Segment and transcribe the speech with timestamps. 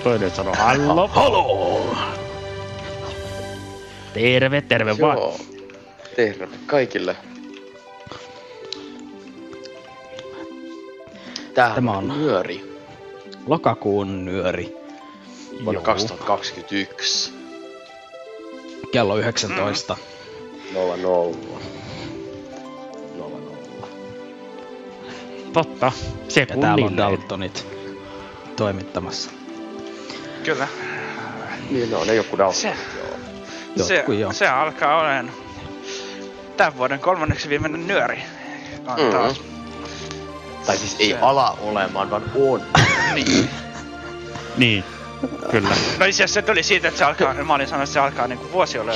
[0.00, 1.08] Ja toinen sanoo hallo.
[1.08, 1.96] Halo!
[4.14, 5.18] Terve, terve vaan.
[5.18, 5.38] Joo.
[6.16, 7.16] Terve kaikille.
[11.54, 12.74] Tämähän Tämä on nyöri
[13.46, 14.76] Lokakuun nyöri.
[15.64, 15.82] vuonna Joo.
[15.82, 17.32] 2021.
[18.92, 19.96] Kello 19.
[20.74, 21.36] 0 0.
[23.16, 23.88] 0 0.
[25.52, 25.92] Totta.
[26.28, 26.96] Se Ja täällä on.
[26.96, 27.66] Daltonit
[28.56, 29.39] toimittamassa.
[30.44, 30.68] Kyllä.
[31.70, 32.60] Niin no, ne joku Dalton.
[32.60, 32.74] Se,
[33.76, 33.86] Joo.
[33.86, 34.32] se, joo.
[34.32, 35.30] se alkaa olemaan
[36.56, 38.22] tämän vuoden kolmanneksi viimeinen nyöri.
[38.86, 39.10] On Mhm.
[39.10, 39.40] taas.
[40.66, 42.62] Tai siis ei Se- ala olemaan, vaan on.
[43.14, 43.50] Niin.
[44.56, 44.84] Niin.
[45.50, 45.68] Kyllä.
[45.98, 48.26] No itse asiassa se tuli siitä, että se alkaa, mä olin sanonut, että se alkaa
[48.26, 48.92] niinku vuosi ole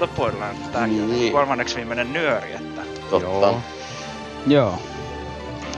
[0.00, 1.32] loppuillaan tää Niin.
[1.32, 2.80] kolmanneksi viimeinen nyöri, että,
[3.10, 3.26] Totta.
[3.28, 3.60] Joo.
[4.46, 4.78] Joo.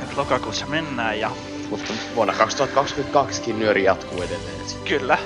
[0.03, 1.31] että lokakuussa mennään ja
[1.71, 4.57] Mutta vuonna 2022kin nyöri jatkuu edelleen.
[4.85, 5.19] kyllä.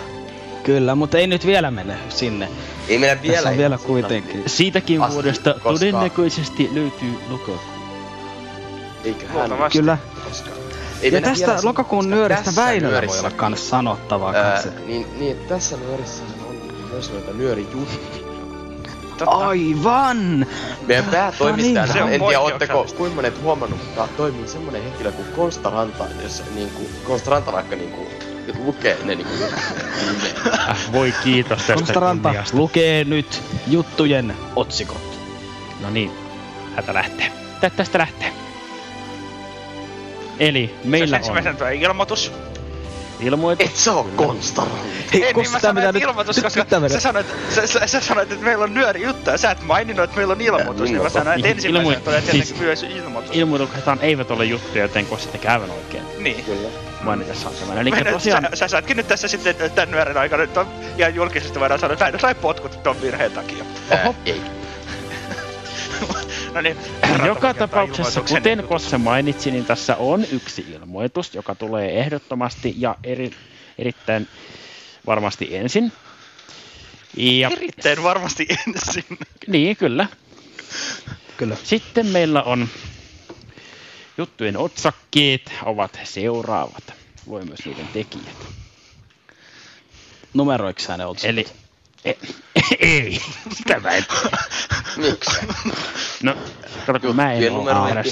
[0.65, 2.49] Kyllä, mutta ei nyt vielä mene sinne.
[2.89, 3.35] Ei mennä vielä.
[3.37, 4.43] Tässä on vielä kuitenkin.
[4.47, 7.59] Siitäkin Asti, vuodesta koska- todennäköisesti löytyy lokakuu.
[9.05, 9.51] Eiköhän.
[9.73, 9.99] Kyllä.
[10.29, 10.57] Koska Ja
[11.03, 14.69] ei mennä tästä vielä lokakuun nyöristä Väinöllä voi olla kans sanottavaa Ää, kanssa.
[14.87, 16.57] niin, niin, tässä nyörissä on
[16.91, 18.22] myös noita nyörijuttuja.
[19.19, 19.37] Totta.
[19.37, 20.47] Aivan!
[20.87, 25.29] Meidän päätoimittajana, Se on en tiedä ootteko, kuinka monet huomannut, mutta toimii semmonen henkilö kuin
[25.37, 28.07] Konsta Ranta, jos niinku, Konsta Ranta vaikka niinku
[28.65, 29.33] lukee ne niinku
[30.93, 32.57] voi kiitos tästä Konsta Ranta kunniasta.
[32.57, 35.19] lukee nyt juttujen otsikot.
[35.81, 36.11] No niin,
[36.77, 37.33] hätä lähtee.
[37.61, 38.33] Tä- Tästä lähtee.
[40.39, 42.33] Eli meillä se on ensimmäisen ilmoitus.
[43.21, 43.67] Ilmoitus.
[43.67, 44.77] Et sä oo Konsta Ranta.
[45.13, 48.01] Hei, Ei, niin mä sanoin, että ilmoitus, nyt, koska nyt sä sanoit, sä, sä, sä
[48.01, 51.03] sanoit, että meillä on nyöri juttu ja sä et maininnut, että meillä on ilmoitus, niin
[51.03, 53.37] mä sanoin, että ensimmäisenä tulee tietenkin siis- myös ilmoitus.
[53.37, 56.03] Ilmoituksethan eivät ole juttuja, joten koska tekee aivan oikein.
[56.19, 56.45] Niin.
[56.45, 56.69] Kyllä.
[57.03, 57.79] Mainitessa on tämän.
[57.79, 60.67] Eli Mä nyt- tosiaan, Sä, sä, saatkin nyt tässä sitten tämän nyörin aikana nyt on,
[60.97, 63.65] ja julkisesti voidaan sanoa, että näin sai potkut ton virheen takia.
[63.91, 64.41] Ää, ei.
[66.55, 66.77] No niin,
[67.27, 68.65] joka tapauksessa, kuten.
[68.69, 73.31] Kosse mainitsi, niin tässä on yksi ilmoitus, joka tulee ehdottomasti ja eri,
[73.79, 74.29] erittäin
[75.07, 75.93] varmasti ensin.
[77.17, 79.05] Ja, Erittäin varmasti ensin.
[79.47, 80.07] niin, kyllä.
[81.37, 81.57] Kyllä.
[81.65, 82.69] Sitten meillä on
[84.19, 86.95] juttujen otsakkeet ovat seuraavat.
[87.27, 88.37] Luen myös niiden tekijät.
[90.35, 91.31] Numeroiksi ne otsikot?
[91.31, 91.47] Eli
[92.79, 93.21] ei,
[93.57, 94.05] sitä mä en.
[94.97, 95.31] Miksi?
[96.23, 96.37] No,
[96.87, 98.05] kato, kun mä en ole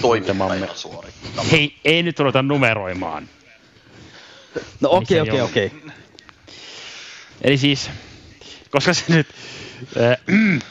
[0.00, 1.44] toimittajana suorittaa.
[1.50, 3.28] Hei, ei nyt ruveta numeroimaan.
[4.80, 5.72] No okei, okei, okei.
[7.42, 7.90] Eli siis,
[8.70, 9.28] koska se nyt
[9.96, 10.16] äh,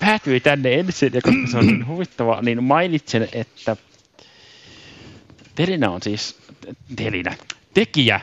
[0.00, 3.76] päätyi tänne ensin, ja koska se on niin huvittava, niin mainitsen, että
[5.54, 6.36] Telinä on siis,
[6.96, 7.36] Telinä,
[7.74, 8.20] tekijä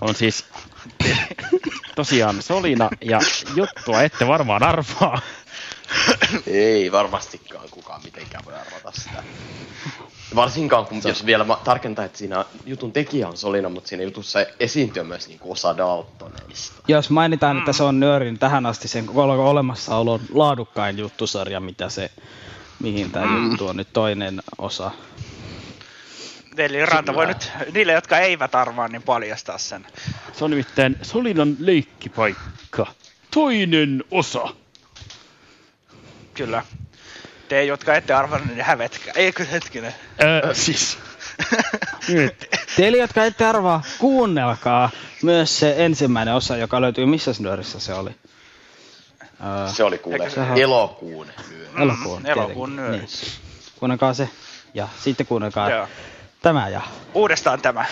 [0.00, 0.44] on siis
[1.96, 3.18] tosiaan Solina, ja
[3.54, 5.20] juttua ette varmaan arvaa.
[6.46, 9.22] Ei varmastikaan kukaan mitenkään voi arvata sitä.
[10.34, 15.02] Varsinkaan, kun jos vielä tarkentaa, että siinä jutun tekijä on Solina, mutta siinä jutussa esiintyy
[15.02, 16.82] myös niinku osa Daltoneista.
[16.88, 22.10] Jos mainitaan, että se on nyörin tähän asti sen koko olemassaolon laadukkain juttusarja, mitä se,
[22.78, 23.50] mihin tämä Mm.
[23.50, 24.90] juttu on nyt toinen osa.
[26.58, 29.86] Eli Ranta voi nyt niille, jotka eivät arvaa, niin paljastaa sen.
[30.32, 32.86] Se on nimittäin Solinan leikkipaikka.
[33.30, 34.44] Toinen osa.
[36.34, 36.62] Kyllä.
[37.48, 39.12] Te, jotka ette arvannut, niin hävetkää.
[39.16, 39.94] Eikö hetkinen?
[40.22, 40.98] Öö, siis.
[42.08, 42.46] Nyt.
[42.76, 44.90] Teille, jotka ette arvaa, kuunnelkaa
[45.22, 48.10] myös se ensimmäinen osa, joka löytyy, missä nyörissä se oli?
[49.20, 51.66] Öö, Se oli kuule se- elokuun yö.
[51.78, 52.22] elokuun.
[52.22, 53.26] Mm, elokuun nyörissä.
[53.26, 53.34] Niin.
[53.78, 54.28] Kuunnelkaa se.
[54.74, 55.88] Ja sitten kuunnelkaa Joo.
[56.44, 56.80] Tämä ja...
[57.14, 57.84] Uudestaan tämä.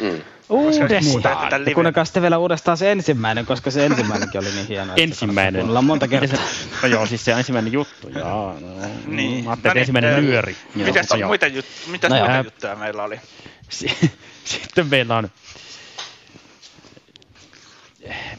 [0.00, 0.20] Mm.
[0.48, 1.40] Uudestaan.
[1.74, 4.92] Kuunnelkaa sitten vielä uudestaan se ensimmäinen, koska se ensimmäinenkin oli niin hieno.
[4.96, 5.54] Ensimmäinen.
[5.60, 6.38] Kuunnellaan monta kertaa.
[6.38, 6.42] se-
[6.82, 8.08] No joo, siis se ensimmäinen juttu.
[8.08, 8.68] Jaa, no.
[9.06, 9.44] Niin.
[9.44, 10.56] Mä ajattelin, No että niin, ensimmäinen nyöri.
[10.76, 11.28] Joo, Mitäs no joo.
[11.28, 12.24] muita, jut, mitäs No joo.
[12.26, 13.20] muita Ää, juttuja meillä oli?
[13.68, 13.96] Si-
[14.44, 15.30] Sitten meillä on,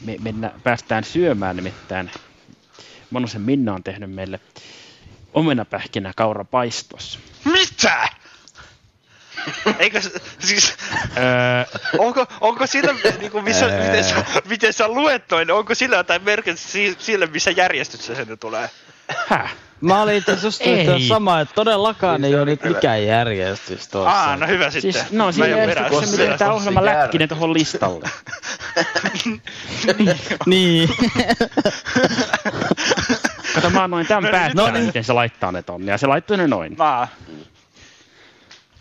[0.04, 2.10] me, mennä, päästään syömään nimittäin.
[3.10, 4.40] Monosen Minna on tehnyt meille
[5.34, 7.18] omenapähkinä kaurapaistos.
[7.44, 8.08] Mitä?
[9.78, 10.00] Eikö
[10.38, 10.74] siis,
[11.16, 14.14] Öö, onko, onko sillä, niinku, missä, miten, sä,
[14.48, 18.70] miten sä luet toinen, onko sillä jotain merkitystä si- sille, missä järjestyksessä se nyt tulee?
[19.28, 19.54] häh?
[19.80, 20.62] Mä olin itse just
[21.08, 24.10] sama, että todellakaan Niin ei ole nyt mikään järjestys tuossa.
[24.10, 24.92] Aa, no hyvä sitten.
[24.92, 27.28] Siis, no Mä siinä järjestyksessä, miten tämä on ohjelma se lätkinen järjestys.
[27.38, 28.10] tuohon listalle.
[30.46, 30.88] niin.
[33.54, 34.84] Kato, mä annoin tämän No päättää, no niin.
[34.86, 36.74] miten se laittaa ne tonne, ja se laittoi ne noin.
[36.78, 37.08] Maa.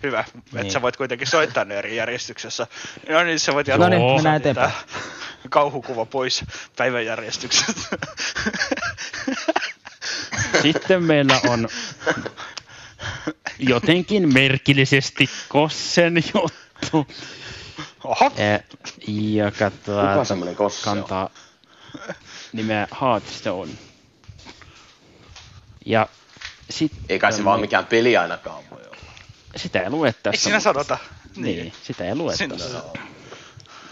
[0.03, 0.71] Hyvä, että Niin.
[0.71, 2.67] sä voit kuitenkin soittaa ne eri järjestyksessä.
[3.09, 4.15] No niin, sä voit No jatkaa niin, Joo.
[4.15, 4.71] mennään eteenpäin.
[5.49, 6.43] kauhukuva pois
[6.75, 7.97] päiväjärjestyksestä.
[10.61, 11.67] Sitten meillä on
[13.59, 17.07] jotenkin merkillisesti Kossen juttu,
[18.03, 18.63] Oho, eh,
[19.35, 21.29] joka Kuka tuota, kantaa
[22.53, 23.71] nimeä Hearthstone.
[25.85, 26.07] Ja
[26.69, 28.86] sitten Ei kai se vaan mikään peli ainakaan voi.
[29.55, 30.29] Sitä ei lue tässä.
[30.31, 30.97] ei siinä mutta- sanota.
[31.35, 32.83] Niin, sitä ei lue Siinä tässä.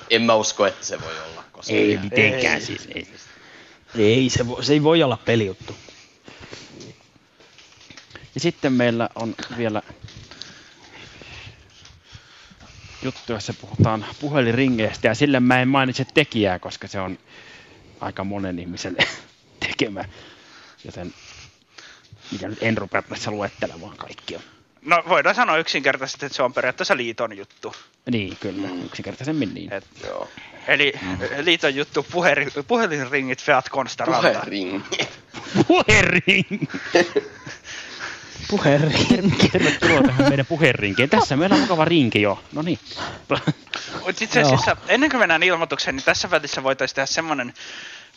[0.09, 2.61] En mä usko, että se voi olla, koska Ei mitenkään Ei.
[2.61, 2.87] siis.
[2.95, 3.07] Ei.
[3.97, 5.75] Ei, se, vo, se ei voi olla pelijuttu.
[8.35, 9.81] Ja sitten meillä on vielä
[13.03, 17.17] juttu, jossa puhutaan puhelinringeistä, ja sille mä en mainitse tekijää, koska se on
[18.01, 18.97] aika monen ihmisen
[19.67, 20.05] tekemä.
[20.83, 21.13] Joten
[22.31, 24.39] mitä nyt en rupea tässä luettelemaan kaikkia.
[24.85, 27.75] No voidaan sanoa yksinkertaisesti, että se on periaatteessa liiton juttu.
[28.11, 29.73] Niin, kyllä, yksinkertaisemmin niin.
[29.73, 30.29] Et, Joo.
[30.67, 30.93] eli
[31.41, 34.29] liiton juttu puheri, puhelinringit Fiat Constaralta.
[34.29, 35.07] Puheringi.
[35.67, 36.67] Puhering!
[38.49, 39.49] Puherinki.
[39.49, 41.09] Tervetuloa tähän meidän puherinkiin.
[41.09, 42.43] Tässä meillä on mukava rinki jo.
[42.53, 42.79] No niin.
[44.05, 47.53] Mut itse asiassa, ennen kuin mennään ilmoitukseen, niin tässä välissä voitaisiin tehdä semmoinen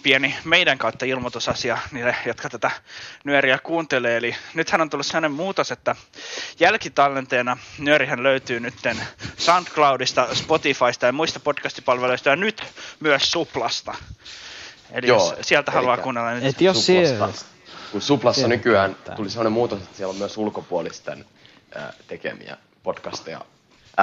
[0.02, 2.70] pieni meidän kautta ilmoitusasia niille, jotka tätä
[3.24, 4.16] nyöriä kuuntelee.
[4.16, 5.96] Eli nythän on tullut sellainen muutos, että
[6.60, 8.96] jälkitallenteena nyörihän löytyy nytten
[9.36, 12.62] SoundCloudista, Spotifysta ja muista podcastipalveluista ja nyt
[13.00, 13.94] myös Suplasta.
[14.90, 17.08] Eli Joo, jos sieltä haluaa kuunnella, niin Et jos siellä...
[17.08, 17.46] Suplasta.
[17.92, 21.24] Kun Suplassa Siellä nykyään tuli sellainen muutos, että siellä on myös ulkopuolisten
[22.06, 23.40] tekemiä podcasteja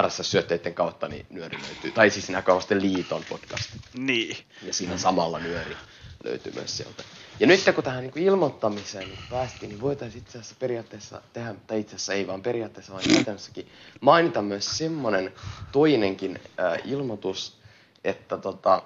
[0.01, 1.91] RSS-syötteiden kautta, niin nyöri löytyy.
[1.91, 3.69] Tai siis näköisesti liiton podcast.
[3.93, 4.37] niin.
[4.61, 5.77] Ja siinä samalla nyöri
[6.23, 7.03] löytyy myös sieltä.
[7.39, 11.79] Ja nyt kun tähän niin ilmoittamiseen niin päästiin, niin voitaisiin itse asiassa periaatteessa tehdä, tai
[11.79, 13.67] itse asiassa ei vaan periaatteessa, vaan käytännössäkin
[14.01, 15.33] mainita myös semmoinen
[15.71, 17.57] toinenkin äh, ilmoitus,
[18.03, 18.83] että tota,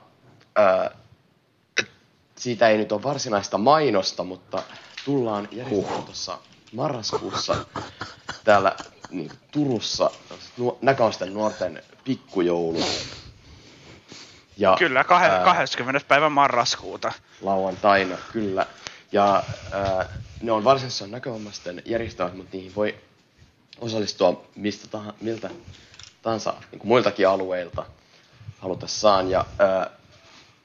[0.60, 0.90] äh,
[2.36, 4.64] siitä ei nyt ole varsinaista mainosta, mutta
[5.06, 6.38] tullaan järjestämään tuossa
[6.74, 7.66] marraskuussa
[8.44, 8.76] täällä
[9.10, 10.12] niin Turussa
[10.58, 12.84] nuo, näköisten nuorten pikkujoulu.
[14.58, 16.08] Ja, Kyllä, kahe, ää, 20.
[16.08, 17.12] päivä marraskuuta.
[17.42, 18.66] lauantaina, kyllä.
[19.12, 20.06] Ja ää,
[20.42, 22.96] ne on varsinaisesti näkövammaisten järjestämät, mutta niihin voi
[23.80, 25.50] osallistua mistä tahansa, miltä
[26.22, 27.86] tahansa niin kuin muiltakin alueilta
[28.60, 29.30] halutessaan.
[29.32, 29.90] Ja ää,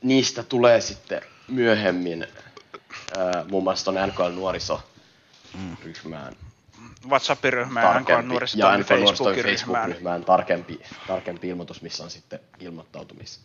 [0.03, 2.27] niistä tulee sitten myöhemmin
[3.19, 6.37] ää, muun muassa tuonne NKL nuorisoryhmään
[7.09, 9.83] WhatsApp-ryhmään, NK tarkempi, nuorisotoimi ja NKL nuorisotoimi Facebook-ryhmään.
[9.85, 13.41] Facebook-ryhmään tarkempi, tarkempi ilmoitus, missä on sitten ilmoittautumis.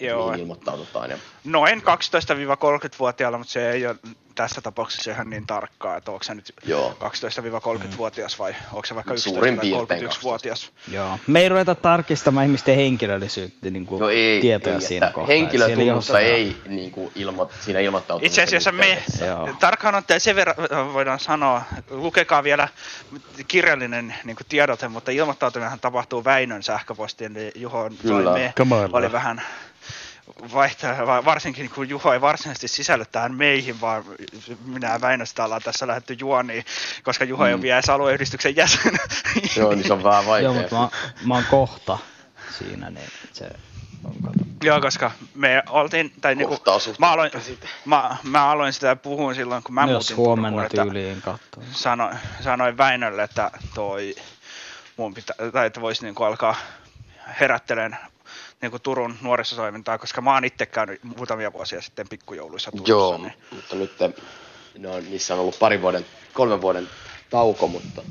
[0.00, 0.26] Joo.
[0.26, 1.10] Mihin ilmoittaudutaan.
[1.10, 3.96] Ja Noin 12-30-vuotiailla, mutta se ei ole
[4.34, 6.96] tässä tapauksessa ihan niin tarkkaa, että onko se nyt Joo.
[7.00, 10.72] 12-30-vuotias vai onko se vaikka 11 Suurin tai piirtein 31-vuotias.
[10.92, 11.18] Joo.
[11.26, 15.34] Me ei ruveta tarkistamaan ihmisten henkilöllisyyttä, niin kuin No ei, tietoja ei siinä kohtaa.
[15.34, 19.02] Henkilötunnusta ei niin kuin ilmo, siinä ilmoittautumisen Itse asiassa me.
[19.26, 19.48] Joo.
[19.60, 20.56] tarkkaan ottaen sen verran
[20.92, 22.68] voidaan sanoa, lukekaa vielä
[23.48, 28.30] kirjallinen niin kuin tiedote, mutta ilmoittautuminenhan tapahtuu Väinön sähköpostiin, eli Juho Kyllä.
[28.92, 29.42] oli vähän
[30.52, 34.04] vaihtaa, va- varsinkin kun Juho ei varsinaisesti sisälly tähän meihin, vaan
[34.64, 36.64] minä ja Väinöstä ollaan tässä lähdetty juoniin,
[37.02, 38.92] koska Juho ei ole vielä edes alueyhdistyksen jäsen.
[39.56, 40.44] Joo, niin se on vähän vaikea.
[40.44, 40.88] Joo, mutta mä,
[41.24, 41.98] mä oon kohta
[42.58, 43.50] siinä, niin se
[44.04, 44.38] on kato.
[44.62, 46.58] Joo, koska me oltiin, tai niinku,
[46.98, 47.68] mä, aloin, käsite.
[47.84, 51.64] mä, mä aloin sitä puhua silloin, kun mä Myös muutin huomenna tyyliin katsoa.
[51.72, 54.14] sanoin, sanoin Väinölle, että toi
[54.96, 56.56] mun pitä, tai että voisi niinku alkaa
[57.40, 57.98] herättelemään
[58.62, 62.90] niinku Turun nuorisotoimintaa, koska mä oon itse käynyt muutamia vuosia sitten pikkujouluissa Turussa.
[62.90, 63.32] Joo, Niin.
[63.50, 63.92] mutta nyt
[64.78, 66.88] no, niissä on ollut parin vuoden, kolmen vuoden
[67.30, 68.02] tauko, mutta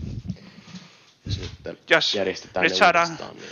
[1.65, 3.49] nyt Jos järjestetään nyt saadaan- niin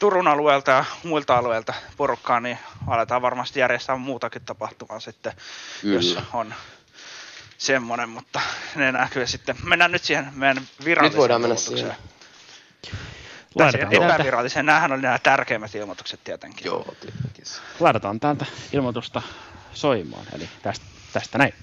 [0.00, 5.32] Turun alueelta ja muilta alueilta porukkaa, niin aletaan varmasti järjestää muutakin tapahtumaa sitten,
[5.80, 5.94] Kyllä.
[5.96, 6.54] jos on
[7.58, 8.40] semmoinen, mutta
[8.74, 9.56] ne näkyy sitten.
[9.64, 11.96] Mennään nyt siihen meidän viralliseen voidaan mennä siihen.
[13.54, 14.66] Laitetaan epäviralliseen.
[14.66, 16.66] Nämähän oli nämä tärkeimmät ilmoitukset tietenkin.
[16.66, 17.44] Joo, tietenkin.
[17.80, 19.22] laitetaan täältä ilmoitusta
[19.72, 21.54] soimaan, eli tästä, tästä näin.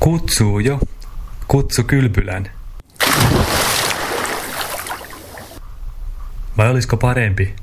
[0.00, 0.78] Kutsuu jo.
[1.48, 2.61] Kutsu kylpylän.
[6.56, 7.54] Vai olisiko parempi?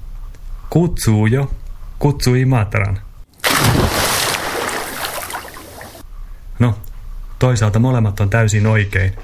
[0.69, 1.51] Kutsuu jo.
[1.99, 2.99] Kutsu Imatran.
[6.59, 6.77] No,
[7.39, 9.15] toisaalta molemmat on täysin oikein.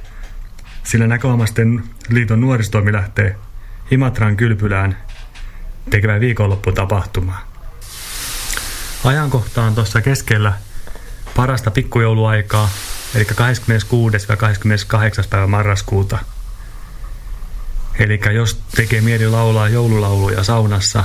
[0.84, 3.36] Sillä näköomasten liiton nuoristoimi lähtee
[3.92, 4.98] Imatran kylpylään
[5.90, 7.42] tekemään viikonlopputapahtumaa.
[9.04, 10.54] Ajankohta on tuossa keskellä
[11.36, 12.70] parasta pikkujouluaikaa,
[13.16, 14.26] eli 26.
[14.30, 15.26] ja 28.
[15.30, 16.18] päivä marraskuuta.
[18.00, 21.04] Eli jos tekee mieli laulaa joululauluja saunassa,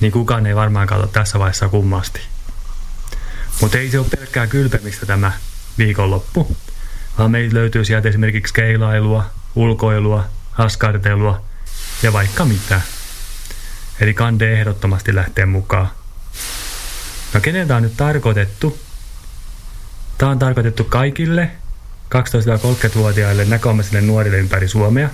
[0.00, 2.20] niin kukaan ei varmaan katso tässä vaiheessa kummasti.
[3.60, 5.32] Mutta ei se ole pelkkää kylpemistä tämä
[5.78, 6.56] viikonloppu,
[7.18, 10.24] vaan meillä löytyy sieltä esimerkiksi keilailua, ulkoilua,
[10.58, 11.42] askartelua
[12.02, 12.80] ja vaikka mitä.
[14.00, 15.90] Eli kande ehdottomasti lähtee mukaan.
[17.34, 18.78] No keneltä on nyt tarkoitettu?
[20.18, 21.50] Tämä on tarkoitettu kaikille
[22.14, 25.08] 12-30-vuotiaille näköomaisille nuorille ympäri Suomea.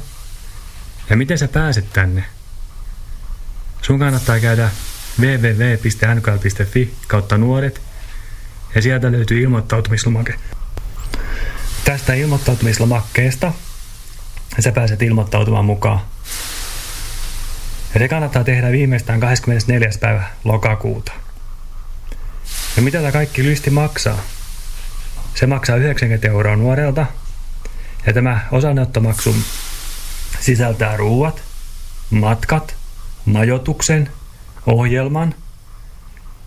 [1.10, 2.24] Ja miten sä pääset tänne?
[3.82, 4.70] Sun kannattaa käydä
[5.20, 7.80] www.nkl.fi kautta nuoret
[8.74, 10.34] ja sieltä löytyy ilmoittautumislomake.
[11.84, 13.52] Tästä ilmoittautumislomakkeesta
[14.58, 16.00] sä pääset ilmoittautumaan mukaan.
[17.94, 19.88] Ja se kannattaa tehdä viimeistään 24.
[20.00, 21.12] päivä lokakuuta.
[22.76, 24.18] Ja mitä tämä kaikki lysti maksaa?
[25.34, 27.06] Se maksaa 90 euroa nuorelta.
[28.06, 29.36] Ja tämä osanottomaksu
[30.40, 31.42] sisältää ruuat,
[32.10, 32.76] matkat,
[33.24, 34.10] majoituksen,
[34.66, 35.34] ohjelman,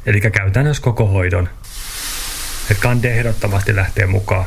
[0.06, 1.50] eli käytännössä koko hoidon.
[2.72, 4.46] Et kande ehdottomasti lähtee mukaan.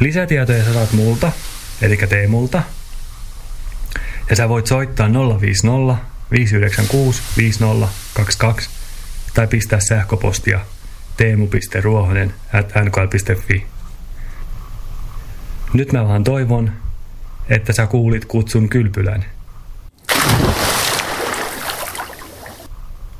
[0.00, 1.32] Lisätietoja sä saat multa,
[1.82, 2.62] eli Teemulta.
[4.30, 5.08] Ja sä voit soittaa
[5.40, 8.70] 050 596 5022
[9.34, 10.60] tai pistää sähköpostia
[11.16, 13.66] teemu.ruohonen at nkl.fi.
[15.72, 16.72] Nyt mä vaan toivon,
[17.48, 19.24] että sä kuulit kutsun kylpylän.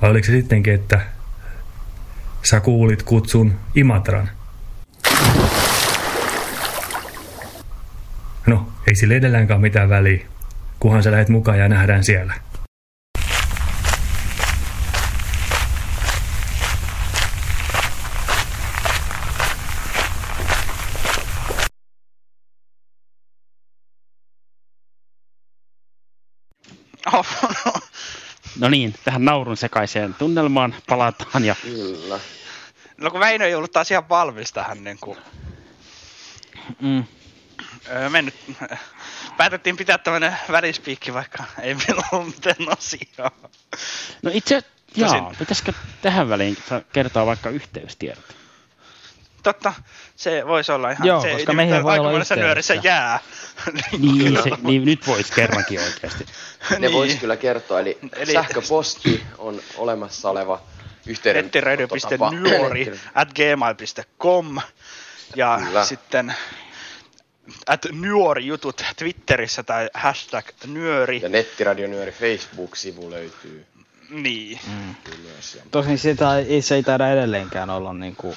[0.02, 1.00] Vai oliko se sittenkin, että
[2.42, 4.30] sä kuulit kutsun Imatran?
[8.46, 10.26] No, ei sillä edelläänkään mitään väliä,
[10.80, 12.34] kunhan sä lähet mukaan ja nähdään siellä.
[27.12, 27.72] Oh, no.
[28.64, 32.20] No niin, tähän naurun sekaiseen tunnelmaan palataan ja Kyllä.
[32.96, 35.18] no kun Väinö ei ollut taas ihan valmis tähän niin kuin,
[36.80, 37.04] mm,
[37.88, 38.34] öö, mennyt.
[39.36, 43.30] Päätettiin pitää tämmönen välispiikki, vaikka ei meillä ollut mitään asiaa.
[44.22, 44.62] No itse,
[44.96, 46.56] jaa, Tosin- pitäisikö tähän väliin
[46.92, 48.43] kertoa vaikka yhteystiedot?
[49.44, 49.72] Totta,
[50.16, 51.06] se voisi olla ihan...
[51.06, 52.74] Joo, se koska meihin voi olla yhteydessä.
[52.74, 53.20] jää.
[53.98, 56.26] Niin, se, niin nyt voisi kerrankin oikeasti.
[56.70, 56.92] Ne Niin.
[56.92, 60.62] vois kyllä kertoa, eli, Eli- sähköposti on olemassa oleva
[61.06, 61.44] yhteyden...
[61.44, 64.60] nettiradio.nuori Netti- at gmail.com
[65.36, 65.84] ja Kyllä.
[65.84, 66.34] sitten
[67.66, 71.20] at nyörijutut Twitterissä tai hashtag nyöri.
[71.22, 73.66] Ja nettiradionyöri Facebook-sivu löytyy
[74.10, 74.60] Niin.
[75.54, 75.62] Ja...
[75.70, 78.36] Tosin sitä ei, se ei taida edelleenkään olla niinku...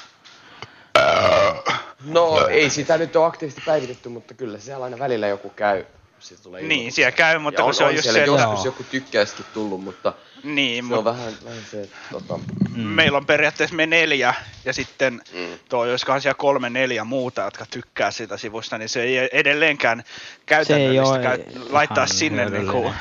[2.04, 5.84] No ei sitä nyt ole aktiivisesti päivitetty, mutta kyllä siellä aina välillä joku käy.
[6.18, 6.94] Siitä tulee Niin, ilmoitus.
[6.94, 8.82] siellä käy, mutta ja kun on, se on on just siellä se, että- joskus joku
[8.90, 10.12] tykkäyskin tullut, mutta
[10.44, 12.36] Niin, se on mutta vähän, vähän se, tota,
[12.74, 12.80] mm.
[12.82, 15.58] meillä on periaatteessa me neljä ja sitten Mm.
[15.68, 20.04] tuo, joskohan siellä kolme neljä muuta, jotka tykkää sitä sivusta, niin se ei edelleenkään
[20.46, 22.94] käytännöllistä ole käy, ihan laittaa sinne niin kuin,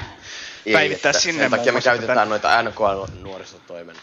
[0.65, 3.95] ei, Päivittää että sinne Sen takia me muassa käytetään noita NKL-nuorisotoimen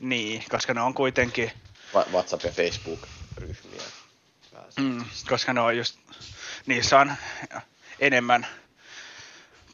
[0.00, 1.52] niin, koska ne on kuitenkin
[1.94, 3.82] WhatsApp- ja Facebook-ryhmiä.
[4.78, 5.98] Mm, koska ne on just,
[6.66, 7.12] niissä on
[8.00, 8.46] enemmän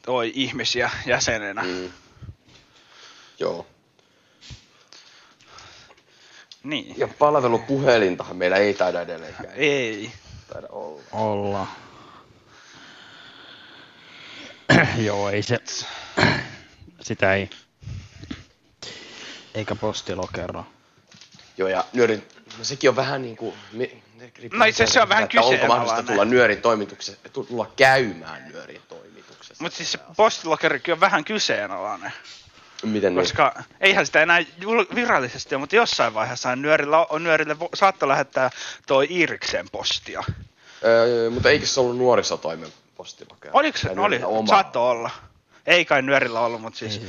[0.01, 1.63] toi ihmisiä jäsenenä.
[1.63, 1.91] Mm.
[3.39, 3.67] Joo.
[6.63, 6.93] Niin.
[6.97, 10.11] Ja palvelupuhelintahan meillä ei taida edelleenkään Ei.
[10.53, 11.01] taida olla.
[11.11, 11.67] Olla.
[14.97, 15.59] Joo, ei se...
[17.01, 17.49] sitä ei.
[19.53, 20.65] Eikä postilokero.
[21.57, 23.53] Joo, ja nyörin, no sekin on vähän niinku...
[23.73, 26.05] Me, ne riippuu No itse asiassa se on vähän että Onko mahdollista kyseenalainen.
[26.05, 29.63] tulla nyörin toimituksessa, tulla käymään nyörin toimituksessa?
[29.63, 32.13] Mutta siis se postilokerikin on vähän kyseenalainen.
[32.83, 33.23] Miten niin?
[33.23, 34.39] Koska eihän sitä enää
[34.95, 38.49] virallisesti ole, mutta jossain vaiheessa nyörillä, nyörille vo- saattoi lähettää
[38.87, 40.23] toi Iirikseen postia.
[40.85, 43.51] Öö, mutta eikö se ollut nuorisotoimen postilokero?
[43.57, 43.89] Oliko se?
[43.97, 44.47] Oli, oma?
[44.47, 45.09] saattoi olla.
[45.65, 47.01] Ei kai nyörillä ollut, mutta siis...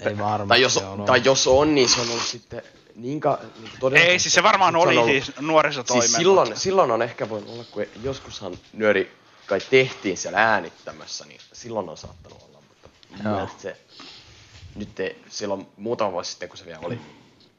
[0.00, 1.06] Ei, ei varmasti Tai jos, ole.
[1.06, 2.62] tai jos on, niin se on ollut sitten
[2.96, 4.04] niin, ka, niin todella...
[4.04, 6.02] Ei, siis se varmaan oli ollut- siis nuorisotoimen.
[6.02, 9.12] Siis silloin, silloin on ehkä voinut olla, kun joskushan nyöri
[9.46, 12.88] kai tehtiin siellä äänittämässä, niin silloin on saattanut olla, mutta
[13.28, 13.76] mielestä se,
[14.74, 16.98] nyt ei, silloin muutama vuosi sitten, kun se vielä oli,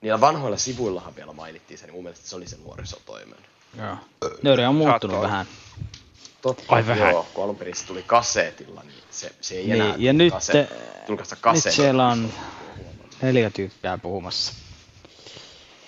[0.02, 3.38] niillä vanhoilla sivuillahan vielä mainittiin se, niin mun mielestä se oli se nuorisotoimen.
[3.78, 3.96] Joo.
[4.42, 5.48] Nöyri on muuttunut Saattaa vähän.
[6.42, 7.12] Totta, Ai vähän.
[7.12, 10.34] Joo, kun alun perin se tuli kaseetilla, niin se, se ei enää Niin, ja nyt,
[10.34, 10.68] kase,
[11.08, 12.34] julkaista nyt siellä on
[13.22, 14.54] neljä tyyppiä puhumassa.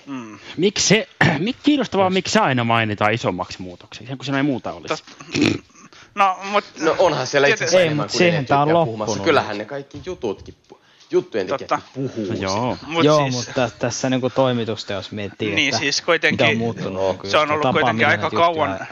[0.10, 0.40] Mm.
[0.58, 1.08] Miksi se,
[1.40, 4.94] mik, kiinnostavaa, miksi se aina mainitaan isommaksi muutokseksi, kun siinä ei muuta olisi.
[4.94, 5.62] Tot-
[6.16, 6.64] No, mut...
[6.80, 9.20] No onhan siellä itse asiassa Ei, enemmän mut kuin siihen tää on puhumassa.
[9.24, 10.78] Kyllähän ne kaikki jututkin, pu-
[11.12, 12.78] juttujen tekijät puhuu No joo.
[12.88, 16.58] Mut Joo, siis, mutta tässä niinku toimitusta, jos miettii, Niin, että siis kuitenkin- mitä on
[16.58, 17.18] muuttunut.
[17.18, 18.88] Kun Se on ollut tapa, kuitenkin aika kauan-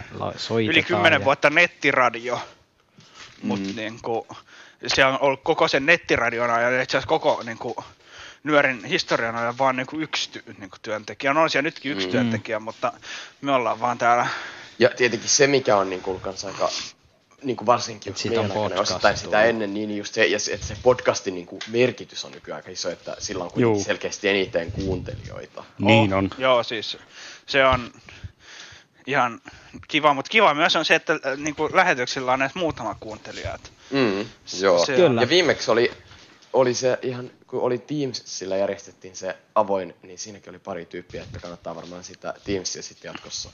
[0.67, 2.39] yli kymmenen ja- vuotta nettiradio.
[3.43, 3.75] Mut Mm.
[3.75, 4.27] niinku,
[4.87, 7.75] se on ollut koko sen nettiradion ajan, ja itse asiassa koko niinku,
[8.47, 11.33] Nyörin historian ajan vaan niinku yksi ty, niinku, työntekijä.
[11.33, 12.11] No on siellä nytkin yksi Mm.
[12.11, 12.93] työntekijä, mutta
[13.41, 14.27] me ollaan vaan täällä
[14.79, 16.69] Ja tietenkin se, mikä on niin kuin, kans aika,
[17.43, 20.25] niin kuin varsinkin Et siitä on meidän aikana, podcast osittain sitä ennen, niin just se,
[20.25, 23.51] ja se, että se podcastin niin kuin merkitys on nykyään aika iso, että sillä on
[23.51, 23.83] kuitenkin Juu.
[23.83, 25.63] selkeästi eniten kuuntelijoita.
[25.79, 26.29] Niin Oh, on.
[26.37, 26.97] Joo, siis
[27.45, 27.91] se on
[29.07, 29.41] ihan
[29.87, 33.59] kiva, mutta kiva myös on se, että äh, niinku, lähetyksillä on edes muutama kuuntelija.
[33.91, 34.25] Mm,
[34.61, 34.85] joo.
[34.85, 35.21] Se- Kyllä.
[35.21, 35.91] Ja viimeksi oli,
[36.57, 41.39] oli se ihan, kun oli Teamsillä järjestettiin se avoin, niin siinäkin oli pari tyyppiä, että
[41.39, 43.49] kannattaa varmaan sitä Teamsia sitten jatkossa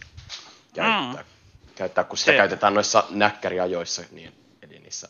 [0.73, 1.25] käyttää.
[1.75, 5.09] käyttää kun sitä Se- käytetään noissa näkkäriajoissa, niin, eli niissä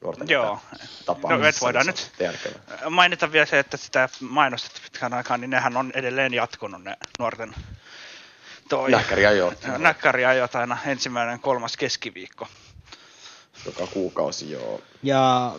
[0.00, 0.58] nuorten Joo.
[1.06, 1.42] tapaamisissa.
[1.42, 2.90] No, et voidaan nyt- järkevää.
[2.90, 7.54] Mainita vielä se, että sitä mainostettu pitkään aikaan, niin nehän on edelleen jatkunut ne nuorten
[8.68, 12.48] toi Näkkäriajot näkkäriajot aina ensimmäinen kolmas keskiviikko.
[13.66, 14.80] Joka kuukausi, joo.
[15.02, 15.52] Ja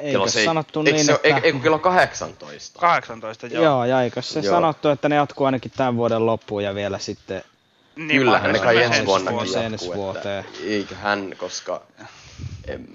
[0.00, 1.28] eikö se, sanottu eikö niin, se, että...
[1.28, 2.78] Eikö, eikö kello 18?
[2.78, 3.64] 18, joo.
[3.64, 4.54] Joo, ja eikö se Joo.
[4.54, 7.44] sanottu, että ne jatkuu ainakin tämän vuoden loppuun ja vielä sitten...
[7.96, 9.72] Niin, Kyllähän ne kai ensi vuoteen.
[9.72, 11.82] jatkuu, että eiköhän, koska
[12.68, 12.86] em,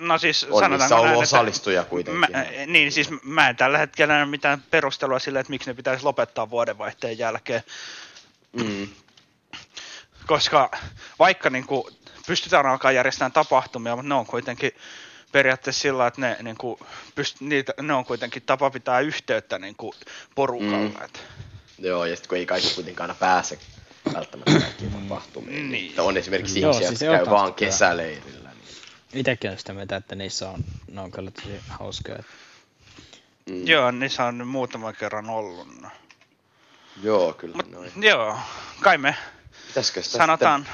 [0.00, 2.20] No siis on sanotaanko ollut näin, osallistuja kuitenkin.
[2.20, 6.04] Mä, niin, siis mä en tällä hetkellä näe mitään perustelua sille, että miksi ne pitäisi
[6.04, 7.62] lopettaa vuodenvaihteen jälkeen.
[8.52, 8.88] Mm.
[10.26, 10.70] Koska
[11.18, 11.84] vaikka niin kuin,
[12.26, 14.72] pystytään alkaa järjestämään tapahtumia, mutta ne on kuitenkin
[15.32, 16.78] periaatteessa sillä, että ne, niin kuin,
[17.20, 19.92] pyst- niitä, ne on kuitenkin tapa pitää yhteyttä niin kuin,
[20.34, 20.76] porukalla.
[20.78, 20.84] Mm.
[20.84, 21.08] Mm.
[21.78, 23.58] Joo, ja sitten kun ei kaikki kuitenkaan aina pääse
[24.14, 25.70] välttämättä kaikkiin tapahtumiin.
[25.70, 25.70] Niin.
[25.70, 26.00] Niin.
[26.00, 27.70] On esimerkiksi Joo, ihmisiä, siis jotka käy vaan kyllä.
[27.70, 28.50] kesäleirillä.
[28.50, 29.20] Niin.
[29.20, 32.22] Itsekin on sitä mieltä, että niissä on, ne on kyllä tosi hauskoja.
[33.50, 33.66] Mm.
[33.66, 35.68] Joo, niissä on nyt muutaman kerran ollut.
[37.02, 37.92] Joo, kyllä Mut, noin.
[37.96, 38.38] joo,
[38.80, 39.43] kai me sitä
[39.82, 40.66] sanotaan,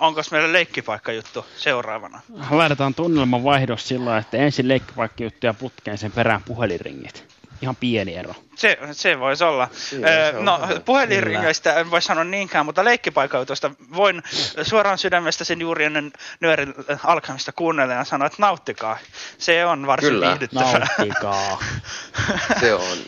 [0.00, 2.20] onko meillä leikkipaikkajuttu seuraavana?
[2.50, 7.34] Laitetaan tunnelman vaihdos sillä että ensin leikkipaikkajuttuja putkeen sen perään puhelinringit.
[7.62, 8.34] Ihan pieni ero.
[8.56, 9.68] Se, se voisi olla.
[9.72, 10.80] Siinä Öö, se on no, hyvä.
[10.80, 14.22] puhelinringoista en voi sanoa niinkään, mutta leikkipaikautosta voin
[14.62, 18.98] suoraan sydämestä sen juuri ennen nyörin alkamista kuunnella ja sanoa, että nauttikaa.
[19.38, 20.28] Se on varsin Kyllä.
[20.28, 20.78] viihdyttävää.
[20.78, 21.62] Nauttikaa.
[22.60, 22.98] Se on.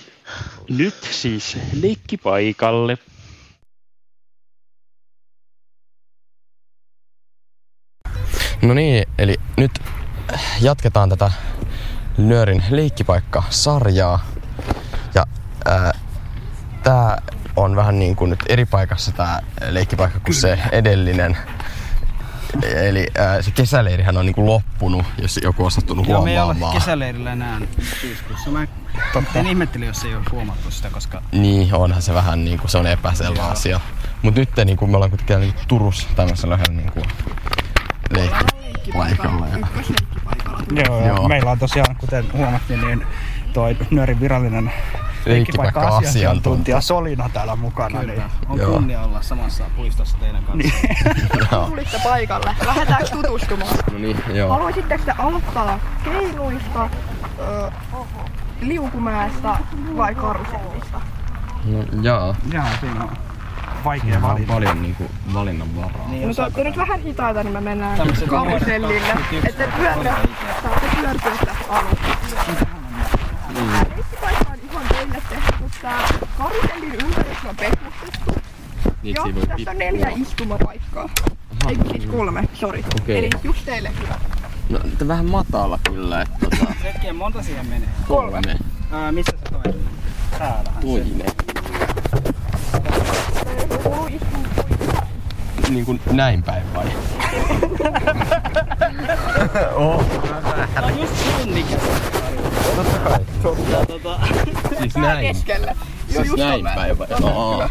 [0.69, 2.99] Nyt siis leikkipaikalle.
[8.63, 9.81] No niin, eli nyt
[10.61, 11.31] jatketaan tätä
[12.19, 14.25] Nyörin leikkipaikka-sarjaa.
[15.15, 15.27] Ja
[15.65, 15.93] ää,
[16.83, 17.23] tää
[17.57, 21.37] on vähän niin kuin nyt eri paikassa tää leikkipaikka kuin se edellinen.
[22.77, 26.37] Eli ää, se kesäleirihän on niin kuin loppunut, jos joku on sattunut Joo, me ei
[26.37, 26.81] olla huomaamaan.
[26.81, 27.61] kesäleirillä enää
[28.01, 28.51] syyskuussa.
[28.51, 28.67] Mä
[29.13, 29.41] Totta.
[29.41, 32.87] ihmettelin, jos ei ole huomattu sitä, koska Niin, onhan se vähän niin kuin, se on
[32.87, 33.49] epäselvä Joo.
[33.51, 33.81] asia.
[34.23, 36.91] Mut nyt niin kuin, me ollaan kuitenkin niin Turussa tämmöisellä yhdellä
[38.15, 39.47] niin kuin, leikkipaikalla.
[39.49, 39.59] Ja...
[40.87, 41.07] Joo, Joo.
[41.07, 41.29] Joo.
[41.29, 43.07] meillä on tosiaan, kuten huomattiin, niin
[43.53, 44.73] toi Nyörin virallinen
[45.27, 46.81] Leikkipaikka-asiantuntija.
[46.81, 48.03] Solina täällä mukana.
[48.03, 48.23] Niin.
[48.49, 48.71] on Joo.
[48.73, 50.79] kunnia olla samassa puistossa teidän kanssa.
[51.53, 51.67] Joo.
[51.67, 52.55] tulitte paikalle.
[52.67, 53.77] Lähdetäänkö tutustumaan?
[53.93, 54.51] No niin, joo.
[54.51, 56.89] Haluaisitteko te aloittaa keinuista,
[57.39, 57.71] ö,
[58.61, 59.57] liukumäestä
[59.97, 61.01] vai karusellista?
[61.65, 62.35] No, jaa.
[62.53, 63.17] Jaa, siinä on
[63.87, 66.09] vaikea Ihan on paljon niinku valinnanvaraa.
[66.09, 69.17] Niin, no te olette nyt vähän hitaita, niin me mennään karusellille.
[69.49, 70.17] Että pyörä,
[70.63, 72.07] saatte pyörtyä sitä alusta.
[73.55, 73.77] Niin.
[74.53, 75.91] On ihan teille tehty, mutta
[76.39, 78.35] karusellin ympäristö on pehmustettu.
[79.03, 81.09] Niin, Joo, tässä on neljä istumapaikkaa.
[81.69, 82.85] Ei siis kolme, sori.
[83.03, 83.17] Okay.
[83.17, 84.15] Eli just teille hyvä.
[84.69, 86.73] No, vähän matala kyllä, että tota...
[86.85, 87.89] Hetkiä, monta siihen menee?
[88.09, 88.31] Kolme.
[88.31, 88.57] kolme.
[88.93, 89.81] Ää, missä se toinen?
[90.39, 90.71] Täällä.
[90.81, 91.33] Toinen.
[95.71, 96.85] Niin kuin näin päin vai?
[100.75, 101.89] Tää on just sun ikäistä.
[102.77, 103.19] Totta kai.
[103.71, 104.19] Ja tota,
[104.79, 105.27] Siis näin.
[105.27, 105.67] keskelle.
[105.67, 105.77] Joo,
[106.09, 107.07] Siis just näin päin vai?
[107.09, 107.69] Hyvä.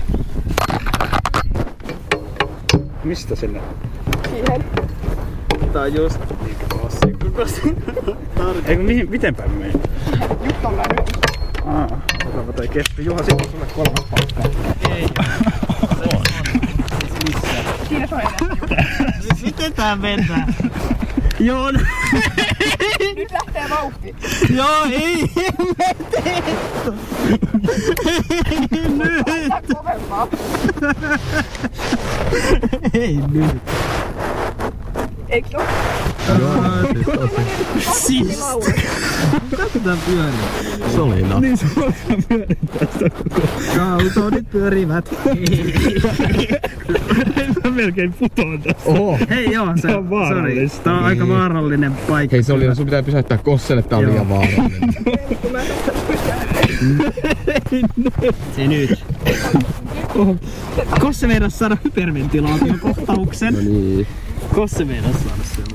[3.03, 3.61] mistä sinne?
[4.29, 4.65] Siihen.
[5.73, 7.83] Tää on just niinku tossa kokoisin.
[8.65, 9.65] Eikö mihin, miten päin me
[10.43, 11.09] Just tolleen nyt.
[11.65, 11.87] Aa,
[12.25, 13.05] otapa toi keppi.
[13.05, 14.41] Juha, sitten sulle kolmas paikka.
[14.95, 15.07] Ei.
[19.35, 20.55] Siinä tää mennään?
[21.39, 21.79] Joo, no-
[23.15, 24.15] Nyt lähtee vauhti.
[24.55, 25.31] joo, ei.
[29.49, 30.27] Tää kovempaa.
[32.93, 33.61] Ei nyt.
[35.43, 37.29] Se ole?
[37.93, 38.43] Siis.
[39.51, 40.39] Mitä tää pyörii?
[40.95, 41.39] Solina.
[41.39, 41.93] Niin se on
[42.29, 43.47] pyörin tästä koko.
[43.75, 45.13] Kautonit pyörivät.
[47.63, 48.81] Mä melkein putoan tästä.
[48.85, 49.19] Oho.
[49.29, 50.75] Hei joo, se Tää on vaarallista.
[50.75, 50.83] Sorry.
[50.83, 52.35] Tää on aika vaarallinen paikka.
[52.35, 54.11] Hei se oli, sun pitää pysäyttää Kosselle, tää on Joo.
[54.13, 54.95] liian vaarallinen.
[58.55, 59.03] Se nyt.
[61.01, 63.53] Kosse meinas saada hyperventilaatiokohtauksen.
[63.53, 64.07] No niin.
[64.55, 65.65] Kosse meinas saada sen.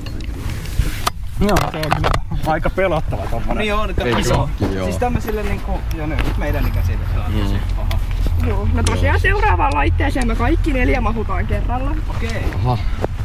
[1.39, 1.57] Joo.
[1.71, 2.09] Se on kyllä
[2.47, 3.57] aika pelottava tommonen.
[3.57, 4.49] Niin on, että iso.
[4.73, 4.85] joo.
[4.85, 7.99] Siis tämmöisille niinku, jo nyt meidän ikäisille tää on tosi paha.
[8.47, 11.95] Joo, no tosiaan seuraavaan laitteeseen me kaikki neljä mahutaan kerralla.
[12.09, 12.45] Okei.
[12.55, 12.77] Aha.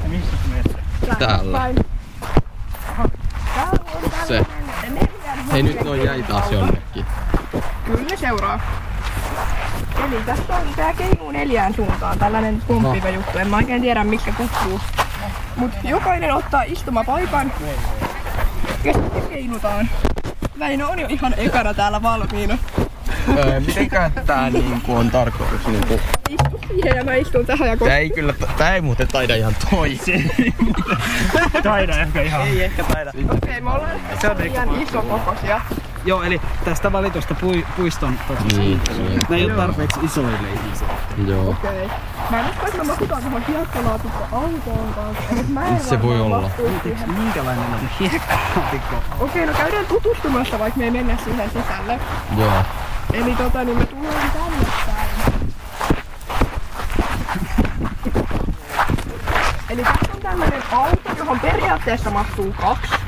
[0.03, 1.19] Ja missä sä menet?
[1.19, 1.59] Täällä.
[1.59, 1.77] Päin.
[3.55, 4.47] Täällä on Se.
[5.53, 7.05] Hei nyt noin jäi taas jonnekin.
[7.85, 8.61] Kyllä seuraa.
[10.05, 13.39] Eli tässä on tää keinu neljään suuntaan, tällainen pomppiva juttu.
[13.39, 14.81] En mä oikein tiedä mikä kutsuu.
[15.57, 17.53] Mut jokainen ottaa istumapaikan
[18.85, 19.89] ja sitten keinutaan.
[20.59, 22.59] Väinö on jo ihan ekana täällä valmiina.
[23.39, 26.01] Öö, mitenköhän tää niinku on tarkoitus niinku...
[26.29, 29.57] Istu siihen ja mä istun tähän ja Tää ei kyllä, tää ei muuten taida ihan
[29.71, 30.31] toisin.
[31.63, 32.47] Taida ehkä ihan.
[32.47, 33.13] Ei ehkä taida.
[33.31, 35.61] Okei, me ollaan Se on liian ison kokoisia.
[36.05, 38.81] Joo, eli tästä valitusta pui, puiston tota, Niin,
[39.29, 40.93] Ne ei ole tarpeeksi isoille ihmisille.
[41.27, 41.49] joo.
[41.51, 41.91] Okei.
[42.31, 45.35] Mä en usko, että me mahutaan tuohon hiekkalaatikko autoon kanssa.
[45.35, 46.51] Mut mä en Se voi olla.
[47.07, 48.97] Minkälainen on hiekkalaatikko?
[49.21, 52.01] Okei, no käydään tutustumassa, vaikka me ei mennä siihen sisälle.
[52.39, 52.63] Joo.
[53.13, 55.09] Eli tota, niin me tullaan tänne päin.
[59.71, 63.06] Eli tässä on tällainen auto, johon periaatteessa mahtuu kaksi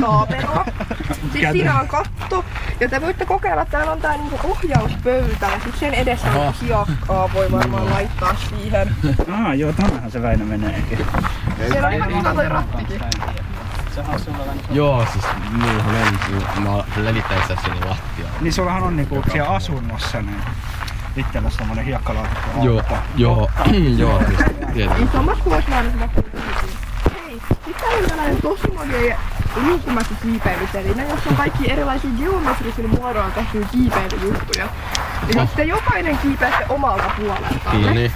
[0.00, 0.64] taaperoa.
[1.32, 2.44] Sitten siinä on katto.
[2.80, 5.46] Ja te voitte kokeilla, että täällä on tää niinku ohjauspöytä.
[5.46, 8.96] Ja sit sen edessä on hiekkaa, voi varmaan laittaa siihen.
[9.32, 11.06] Ah, joo, tämähän se Väinö meneekin.
[11.72, 13.00] Siellä on ihan iso toi rattikin.
[14.70, 18.32] Joo, siis mullahan ensin, mä levittäin sitä sinne lattialle.
[18.40, 20.42] Niin sullahan on niinku siellä asunnossa niin
[21.16, 22.82] itsellä semmonen hiekkalaatikko Joo,
[23.16, 23.50] joo,
[23.98, 24.40] joo, siis
[24.74, 25.08] tietenkin.
[25.08, 26.75] Isommassa kuvassa mä sit täällä
[27.88, 29.18] on tällainen tosi magia
[29.64, 34.68] liukumäki kiipeilytelinä, jossa on kaikki erilaisia geometrisillä muodoilla tehtyjä kiipeilyjuttuja.
[35.34, 37.82] Ja jos te jokainen kiipeätte omalta puoleltaan.
[37.82, 38.12] No niin.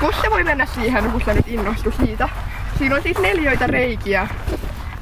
[0.00, 2.28] Kosse voi mennä siihen, kun se nyt innostui siitä.
[2.78, 4.28] Siinä on siis neljöitä reikiä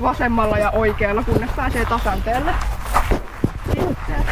[0.03, 2.55] vasemmalla ja oikealla, kunnes pääsee tasanteelle.
[3.67, 4.27] Sitten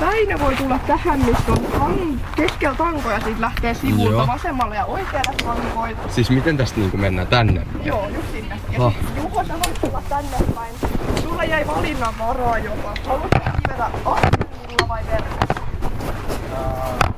[0.00, 4.26] Väinö voi tulla tähän, missä on tang- keskellä tankoja, siitä lähtee sivulta Joo.
[4.26, 6.08] vasemmalla ja oikealle tankoilta.
[6.08, 7.66] Siis miten tästä niinku mennään tänne?
[7.84, 8.60] Joo, just sinne.
[8.72, 8.90] Ja Ha.
[8.90, 10.74] sit Juho, sä voit tulla tänne päin.
[11.22, 12.94] Sulla jäi valinnan varaa jopa.
[13.06, 13.28] Haluatko
[13.62, 15.60] kivetä askelilla vai verkossa?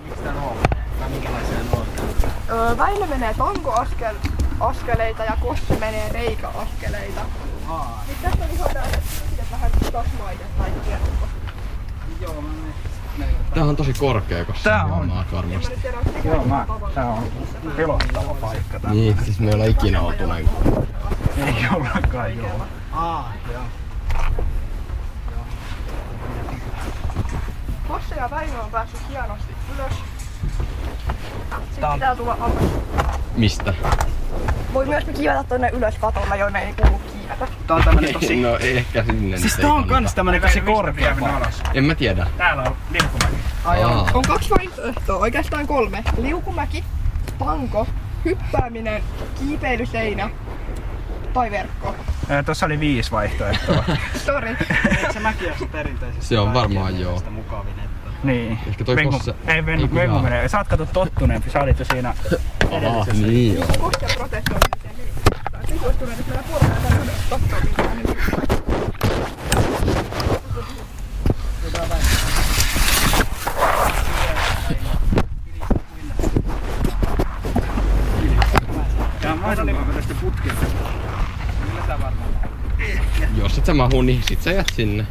[0.04, 0.56] Miksi tää nuo?
[1.00, 1.84] Tai minkälaisia nuo?
[2.50, 4.14] Öö, Väinö menee tankoaskel
[4.60, 7.20] askeleita ja Kosse menee reikäaskeleita.
[7.68, 11.26] Aa, Nyt tässä on ihan tällaiset fyysiset vähän tasmaiset tai kiekko.
[12.20, 12.48] Joo, mä
[13.18, 13.34] menen.
[13.54, 14.92] Tää on tosi korkea, koska Tää on.
[14.92, 15.14] onko
[15.62, 17.24] se Joo, mä, tää on
[17.76, 18.90] pelottava paikka tää.
[18.94, 20.48] Niin, siis me ei olla ikinä oltu näin.
[21.46, 22.66] Ei ollakaan joo.
[22.92, 23.62] Aa, joo.
[27.88, 29.92] Kosse ja Väinö on päässyt hienosti ylös.
[29.92, 32.64] Sitten Tää on- pitää tulla alas.
[33.36, 33.74] Mistä?
[34.74, 37.00] Voi myös kiivetä tonne ylös katolle, jonne ei kuulu
[37.66, 38.36] Tää on tämmönen tosi...
[38.36, 41.62] No ehkä sinne Siis tää on kans tämmönen tosi korkea alas.
[41.74, 42.26] En mä tiedä.
[42.36, 43.36] Täällä on liukumäki.
[43.64, 43.82] Ai.
[43.82, 44.10] Aa.
[44.14, 46.04] On kaksi vaihtoehtoa, oikeastaan kolme.
[46.20, 46.84] Liukumäki,
[47.38, 47.86] panko,
[48.24, 49.02] hyppääminen,
[49.38, 50.30] kiipeilyseinä
[51.32, 51.94] tai verkko.
[52.28, 53.84] Ää, Tuossa oli viisi vaihtoehtoa.
[54.26, 54.56] Sori.
[54.90, 57.22] Eikö se mäki ole se perinteisesti Se on varmaan joo.
[57.30, 58.58] mukavin, että niin.
[58.68, 60.22] Ehkä toi Vengu, Fosse- ei, Vengu jaa?
[60.22, 60.48] menee.
[60.48, 62.14] Sä oot kato tottuneempi, sä olit jo siinä
[62.72, 63.66] Aha, niin joo.
[63.80, 65.30] Kohta protestoimiseen kehitystä.
[65.70, 66.97] Nyt voisi tulla nyt meillä puolella
[83.38, 85.06] Jos et sä mahu, niin sit sä jät sinne.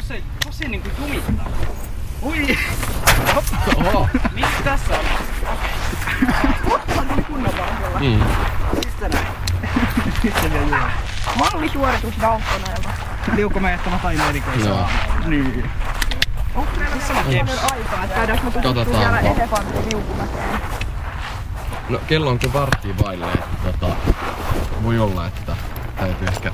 [0.00, 1.46] Tosi, tosi niinku jumittaa.
[2.22, 2.58] Ui!
[3.76, 4.08] Oho.
[4.34, 5.04] Miksi tässä on?
[6.68, 8.00] Kohtahan tuli kunnon vartiolla.
[8.00, 8.20] Mm.
[8.84, 9.26] Mistä näin?
[10.24, 11.09] Vielä juu.
[11.38, 12.88] Mallisuoritus Daltoneelta.
[13.34, 14.68] Liukumeettama tai erikoisia.
[14.68, 14.88] Joo.
[15.26, 15.70] Niin.
[16.54, 20.60] Onko meillä paljon aikaa, että käydäänkö me vielä elefantin liukumäkeen?
[21.88, 23.96] No kello on kyllä varttia vaille, että tota,
[24.82, 25.56] voi olla, että
[25.96, 26.52] täytyy ehkä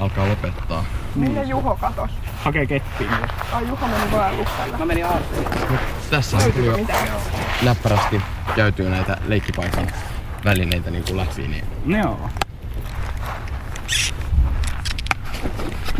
[0.00, 0.84] alkaa lopettaa.
[1.14, 2.10] Minne Juho katos?
[2.44, 3.10] Hakee keppiin.
[3.52, 4.76] Ai Juho meni vaellukselle.
[4.78, 5.44] Mä menin aarteen.
[6.10, 6.78] Tässä on kyllä
[7.62, 8.22] näppärästi
[8.56, 9.86] käytyä näitä leikkipaikan
[10.44, 12.30] välineitä niin kuin läpi, niin Joo.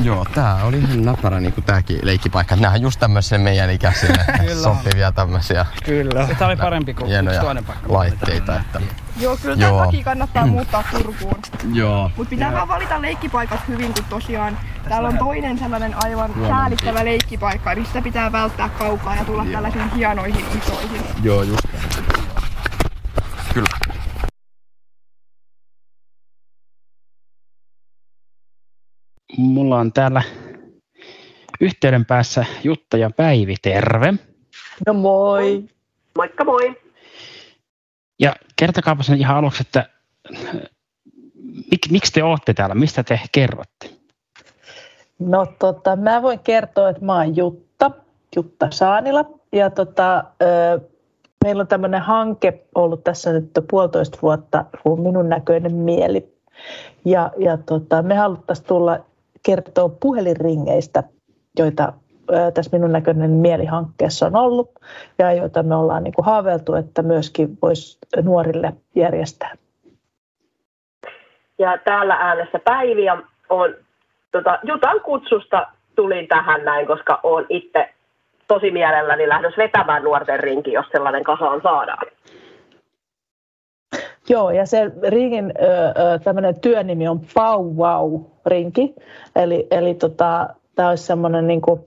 [0.03, 2.57] Joo, tää oli ihan näppärä niinku tääkin leikkipaikka.
[2.57, 4.25] Nää on just tämmöisiä meidän ikäisille
[4.63, 6.29] sopivia tämmöisiä Kyllä.
[6.39, 7.93] Tää oli parempi kuin yksi toinen paikka.
[7.93, 8.57] laitteita.
[8.61, 8.81] Että,
[9.21, 9.85] Joo, kyllä tämän Joo.
[9.85, 11.37] takia kannattaa muuttaa Turkuun.
[11.73, 12.11] joo.
[12.17, 17.75] Mutta pitää vaan valita leikkipaikat hyvin, kun tosiaan täällä on toinen sellainen aivan säälittävä leikkipaikka,
[17.75, 21.03] mistä pitää välttää kaukaa ja tulla tällaisiin hienoihin isoihin.
[21.23, 21.67] Joo, just
[29.37, 30.23] Mulla on täällä
[31.61, 34.15] yhteyden päässä Jutta ja Päivi, terve.
[34.87, 35.65] No moi.
[36.17, 36.81] Moikka moi.
[38.19, 39.89] Ja kertokaapa sen ihan aluksi, että
[41.71, 43.91] mik, miksi te olette täällä, mistä te kerrotte?
[45.19, 47.91] No tota, mä voin kertoa, että mä oon Jutta,
[48.37, 49.25] Jutta Saanila.
[49.53, 50.81] Ja tota, ö,
[51.45, 56.37] meillä on tämmöinen hanke ollut tässä nyt puolitoista vuotta kuin minun näköinen mieli.
[57.05, 59.05] Ja, ja tota, me haluttaisiin tulla
[59.47, 61.03] kertoa puhelinringeistä,
[61.59, 61.93] joita
[62.55, 64.71] tässä minun näköinen mielihankkeessa on ollut
[65.19, 69.53] ja joita me ollaan niin kuin haaveiltu, että myöskin voisi nuorille järjestää.
[71.59, 73.75] Ja täällä äänessä Päivi ja on,
[74.33, 77.89] tota, Jutan kutsusta tulin tähän näin, koska olen itse
[78.49, 82.07] tosi mielelläni lähdössä vetämään nuorten rinki, jos sellainen kasaan saadaan.
[84.29, 85.55] Joo, ja se ringin
[86.25, 88.95] tämmöinen työnimi on Pau Wow rinki.
[89.37, 91.81] Eli, eli tota, tämä olisi semmoinen niin kuin,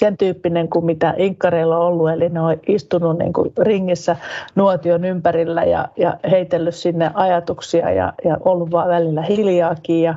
[0.00, 4.16] sen tyyppinen kuin mitä inkkareilla on ollut, eli ne on istunut niin kuin ringissä
[4.54, 10.14] nuotion ympärillä ja, ja heitellyt sinne ajatuksia ja, ja ollut vaan välillä hiljaakin ja,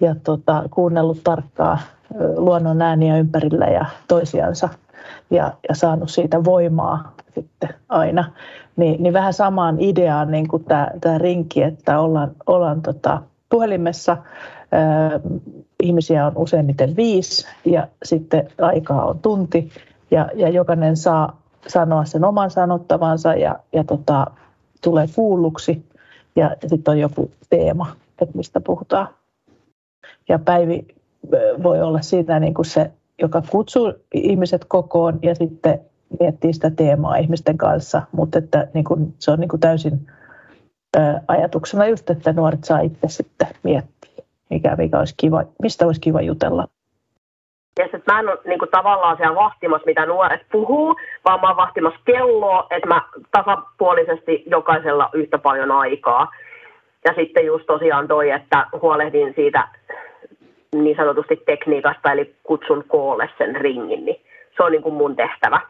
[0.00, 1.78] ja tota, kuunnellut tarkkaa
[2.36, 4.68] luonnon ääniä ympärillä ja toisiansa
[5.30, 8.32] ja, ja saanut siitä voimaa sitten aina.
[8.76, 14.16] Niin, niin vähän samaan ideaan niin kuin tämä, tämä rinki, että ollaan, ollaan tota, puhelimessa,
[14.72, 15.20] ää,
[15.82, 19.70] ihmisiä on useimmiten viisi ja sitten aikaa on tunti
[20.10, 24.26] ja, ja jokainen saa sanoa sen oman sanottavansa ja, ja tota,
[24.82, 25.84] tulee kuulluksi
[26.36, 27.86] ja sitten on joku teema,
[28.22, 29.08] että mistä puhutaan.
[30.28, 30.86] Ja Päivi
[31.34, 35.80] ö, voi olla siinä niin kuin se, joka kutsuu ihmiset kokoon ja sitten
[36.20, 39.92] miettii sitä teemaa ihmisten kanssa, mutta että niin kuin, se on niin kuin täysin
[40.96, 46.00] ö, ajatuksena just, että nuoret saa itse sitten miettiä, mikä, mikä olisi kiva, mistä olisi
[46.00, 46.66] kiva jutella.
[47.78, 51.48] Ja sit mä en ole niin kuin, tavallaan siellä vahtimassa, mitä nuoret puhuu, vaan mä
[51.48, 56.30] oon vahtimassa kelloa, että mä tasapuolisesti jokaisella yhtä paljon aikaa.
[57.04, 59.68] Ja sitten just tosiaan toi, että huolehdin siitä
[60.74, 64.20] niin sanotusti tekniikasta, eli kutsun koolle sen ringin, niin
[64.56, 65.60] se on niin kuin mun tehtävä.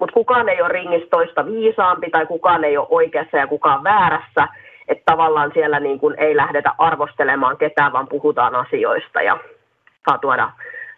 [0.00, 4.48] Mutta kukaan ei ole ringissä toista viisaampi tai kukaan ei ole oikeassa ja kukaan väärässä.
[4.88, 9.38] Että tavallaan siellä niin kuin ei lähdetä arvostelemaan ketään, vaan puhutaan asioista ja
[10.08, 10.50] saa tuoda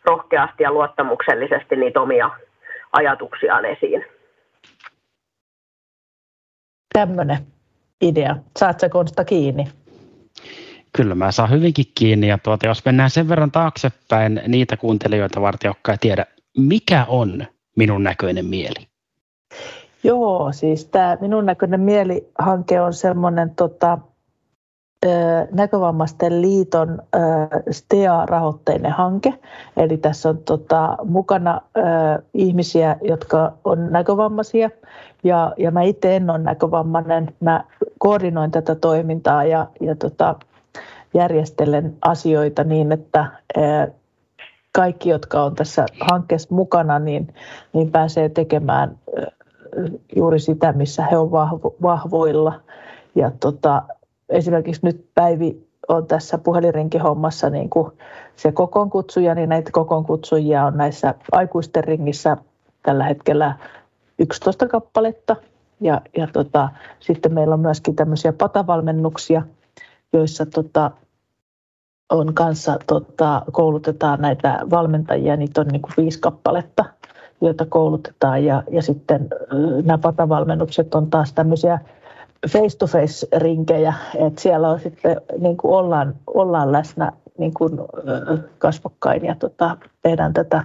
[0.05, 2.31] rohkeasti ja luottamuksellisesti niitä omia
[2.93, 4.05] ajatuksiaan esiin.
[6.93, 7.39] Tämmöinen
[8.01, 8.37] idea.
[8.59, 9.65] Saat sä Konsta kiinni?
[10.97, 15.69] Kyllä mä saan hyvinkin kiinni ja tuota, jos mennään sen verran taaksepäin niitä kuuntelijoita varten,
[15.69, 16.27] jotka ei tiedä,
[16.59, 18.92] mikä on minun näköinen mieli?
[20.05, 23.99] Joo, siis tämä minun näköinen mielihanke on semmoinen tota,
[25.07, 25.09] ö,
[25.53, 27.19] näkövammaisten liiton ö,
[27.71, 29.35] STEA-rahoitteinen hanke.
[29.77, 31.81] Eli tässä on tota, mukana ö,
[32.35, 34.71] ihmisiä, jotka on näkövammaisia.
[35.25, 37.35] Ja, ja mä itse en ole näkövammainen.
[37.41, 37.65] Mä
[37.99, 40.35] koordinoin tätä toimintaa ja, ja tota,
[41.15, 43.27] järjestelen asioita niin, että
[44.73, 47.35] kaikki, jotka on tässä hankkeessa mukana, niin,
[47.73, 48.99] niin pääsee tekemään
[50.17, 51.49] juuri sitä, missä he ovat
[51.83, 52.61] vahvoilla.
[53.15, 53.83] Ja tota,
[54.29, 57.93] esimerkiksi nyt Päivi on tässä puhelinrinkihommassa niin kuin
[58.37, 62.37] se kokoonkutsuja, niin näitä kokoonkutsujia on näissä aikuisten ringissä
[62.83, 63.57] tällä hetkellä
[64.19, 65.37] 11 kappaletta.
[65.81, 66.69] Ja, ja tota,
[67.01, 69.43] sitten meillä on myöskin tämmöisiä patavalmennuksia,
[70.13, 70.91] joissa tota,
[72.11, 76.85] on kanssa tota, koulutetaan näitä valmentajia, niitä on niin kuin viisi kappaletta,
[77.43, 78.45] joita koulutetaan.
[78.45, 79.29] Ja, ja sitten
[79.85, 81.79] nämä patavalmennukset on taas tämmöisiä
[82.49, 87.73] face-to-face-rinkejä, että siellä on sitten, niin kuin ollaan, ollaan läsnä niin kuin,
[88.59, 90.65] kasvokkain ja tota, tehdään tätä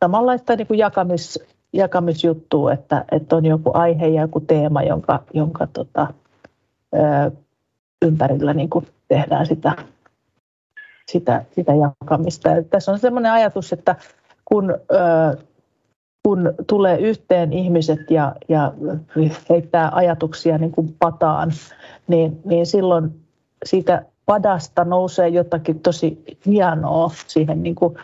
[0.00, 1.38] samanlaista niin kuin jakamis,
[1.72, 6.06] jakamisjuttua, että, että on joku aihe ja joku teema, jonka, jonka tota,
[8.02, 9.72] ympärillä niin kuin tehdään sitä,
[11.06, 12.48] sitä, sitä jakamista.
[12.48, 13.96] Ja tässä on sellainen ajatus, että
[14.46, 15.34] kun ää,
[16.26, 18.72] kun tulee yhteen ihmiset ja, ja
[19.50, 21.52] heittää ajatuksia niin kuin pataan,
[22.08, 23.20] niin, niin silloin
[23.64, 27.96] siitä padasta nousee jotakin tosi hienoa siihen niin kuin,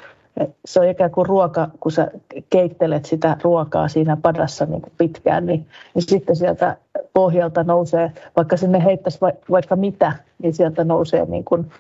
[0.65, 2.11] se on ikään kuin ruoka, kun sä
[2.51, 6.77] keittelet sitä ruokaa siinä padassa niin kuin pitkään, niin, niin sitten sieltä
[7.13, 9.19] pohjalta nousee, vaikka sinne heittäisi
[9.51, 11.71] vaikka mitä, niin sieltä nousee niin kuin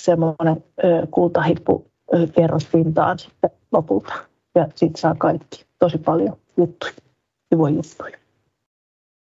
[0.00, 0.64] semmoinen
[1.10, 1.86] kultahippu
[2.34, 4.14] kerrospintaan sitten lopulta.
[4.54, 6.92] Ja sitten saa kaikki tosi paljon juttuja,
[7.50, 8.16] kivoja juttuja.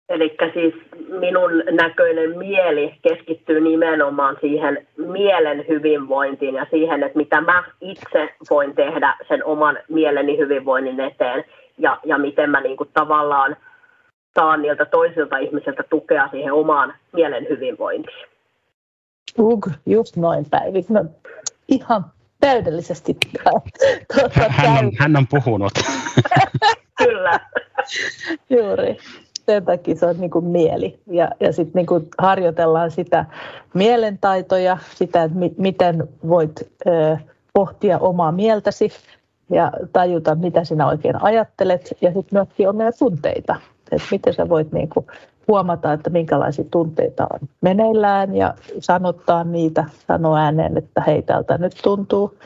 [0.09, 0.75] Eli siis
[1.21, 8.75] minun näköinen mieli keskittyy nimenomaan siihen mielen hyvinvointiin ja siihen, että mitä mä itse voin
[8.75, 11.45] tehdä sen oman mieleni hyvinvoinnin eteen
[11.79, 13.57] ja, ja miten mä niin kuin tavallaan
[14.35, 18.27] saan niiltä toisilta ihmisiltä tukea siihen omaan mielen hyvinvointiin.
[19.39, 20.85] Ug, just noin Päivi.
[20.89, 21.05] No,
[21.69, 22.05] ihan
[22.41, 23.17] täydellisesti.
[24.15, 25.73] Tuota, hän, on, hän on puhunut.
[27.05, 27.41] Kyllä.
[28.51, 28.97] Juuri.
[29.47, 31.01] Sen takia se on niin kuin mieli.
[31.07, 33.25] Ja, ja sitten niin kuin harjoitellaan sitä
[33.75, 37.17] mielentaitoja, sitä, että mi- miten voit ö,
[37.55, 38.93] pohtia omaa mieltäsi
[39.51, 41.97] ja tajuta, mitä sinä oikein ajattelet.
[42.01, 43.57] Ja sitten myöskin omia tunteita.
[43.93, 45.07] Että miten sä voit niin kuin
[45.49, 51.81] huomata, että minkälaisia tunteita on meneillään ja sanottaa niitä, sanoa ääneen, että hei tältä nyt
[51.83, 52.39] tuntuu.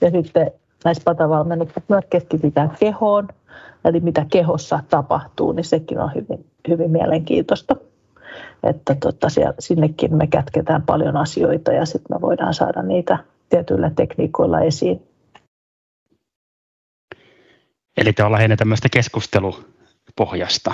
[0.00, 0.50] Ja sitten
[0.84, 3.28] näissä patavalmennuksissa myös keskitytään kehoon,
[3.84, 7.76] eli mitä kehossa tapahtuu, niin sekin on hyvin, hyvin mielenkiintoista.
[8.62, 13.90] Että tota, siellä, sinnekin me kätketään paljon asioita ja sitten me voidaan saada niitä tietyillä
[13.96, 15.02] tekniikoilla esiin.
[17.96, 20.72] Eli te ollaan lähinnä tämmöistä keskustelupohjasta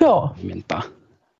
[0.00, 0.82] Joo, toimintaa.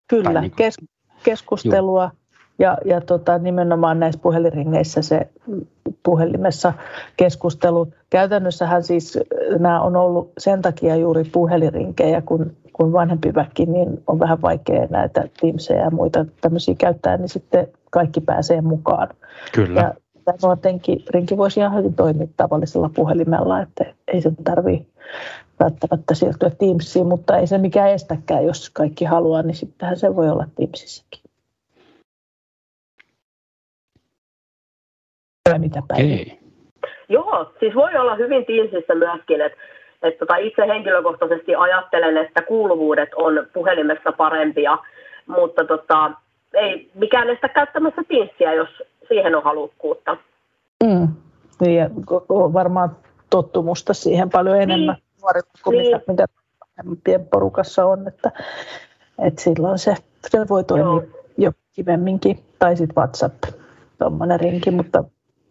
[0.09, 0.41] kyllä.
[0.41, 0.57] Niin kuin...
[0.57, 0.77] Kes,
[1.23, 2.13] keskustelua Joo.
[2.59, 5.29] ja, ja tota, nimenomaan näissä puhelinringeissä se
[6.03, 6.73] puhelimessa
[7.17, 7.93] keskustelu.
[8.11, 9.19] Käytännössähän siis
[9.59, 14.87] nämä on ollut sen takia juuri puhelinrinkejä, kun, kun vanhempi väki niin on vähän vaikea
[14.91, 19.09] näitä Teamsia ja muita tämmöisiä käyttää, niin sitten kaikki pääsee mukaan.
[19.55, 19.81] Kyllä.
[19.81, 24.87] Ja tämä nuortenkin rinki voisi ihan hyvin toimia tavallisella puhelimella, että ei sen tarvitse
[25.61, 30.31] välttämättä siirtyä Teamsiin, mutta ei se mikään estäkään, jos kaikki haluaa, niin sittenhän se voi
[30.31, 31.21] olla Teamsissakin.
[35.59, 36.39] Mitä päivä?
[37.09, 39.59] Joo, siis voi olla hyvin Teamsissa myöskin, että
[40.03, 44.79] että tota itse henkilökohtaisesti ajattelen, että kuuluvuudet on puhelimessa parempia,
[45.27, 46.11] mutta tota,
[46.55, 48.69] ei mikään estä käyttämässä Teamsia, jos
[49.09, 50.17] siihen on halukkuutta.
[50.85, 51.09] Mm.
[51.61, 51.91] Niin,
[52.31, 52.97] varmaan
[53.31, 54.95] tottumusta siihen paljon enemmän.
[54.95, 56.01] Niin nuorilla kuin niin.
[56.07, 56.27] mitä,
[56.85, 58.33] mitä porukassa on, että,
[59.27, 59.95] että silloin se,
[60.29, 61.05] se voi toimia Joo.
[61.39, 63.45] jo kivemminkin, tai sitten WhatsApp,
[63.99, 65.05] tuommoinen rinki, mutta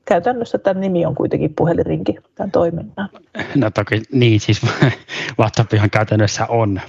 [0.06, 3.10] käytännössä tämä nimi on kuitenkin puhelinrinki tämän toiminnan.
[3.56, 4.62] No toki, niin siis
[5.40, 6.82] WhatsApp ihan käytännössä on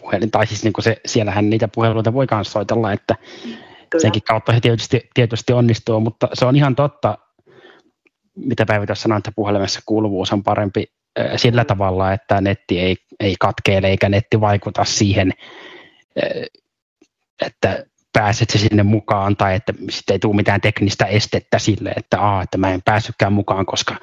[0.00, 3.16] puhelin, tai siis niin kuin se, siellähän niitä puheluita voi kanssa soitella, että
[3.90, 4.02] Kyllä.
[4.02, 7.18] senkin kautta se tietysti, tietysti onnistuu, mutta se on ihan totta,
[8.36, 10.92] mitä Päivi tuossa sanoi, että puhelimessa kuuluvuus on parempi
[11.36, 15.32] sillä tavalla, että netti ei, ei katkeile eikä netti vaikuta siihen,
[17.46, 22.42] että pääset sinne mukaan tai että sitten ei tule mitään teknistä estettä sille, että, aa,
[22.42, 23.96] että mä en päässytkään mukaan, koska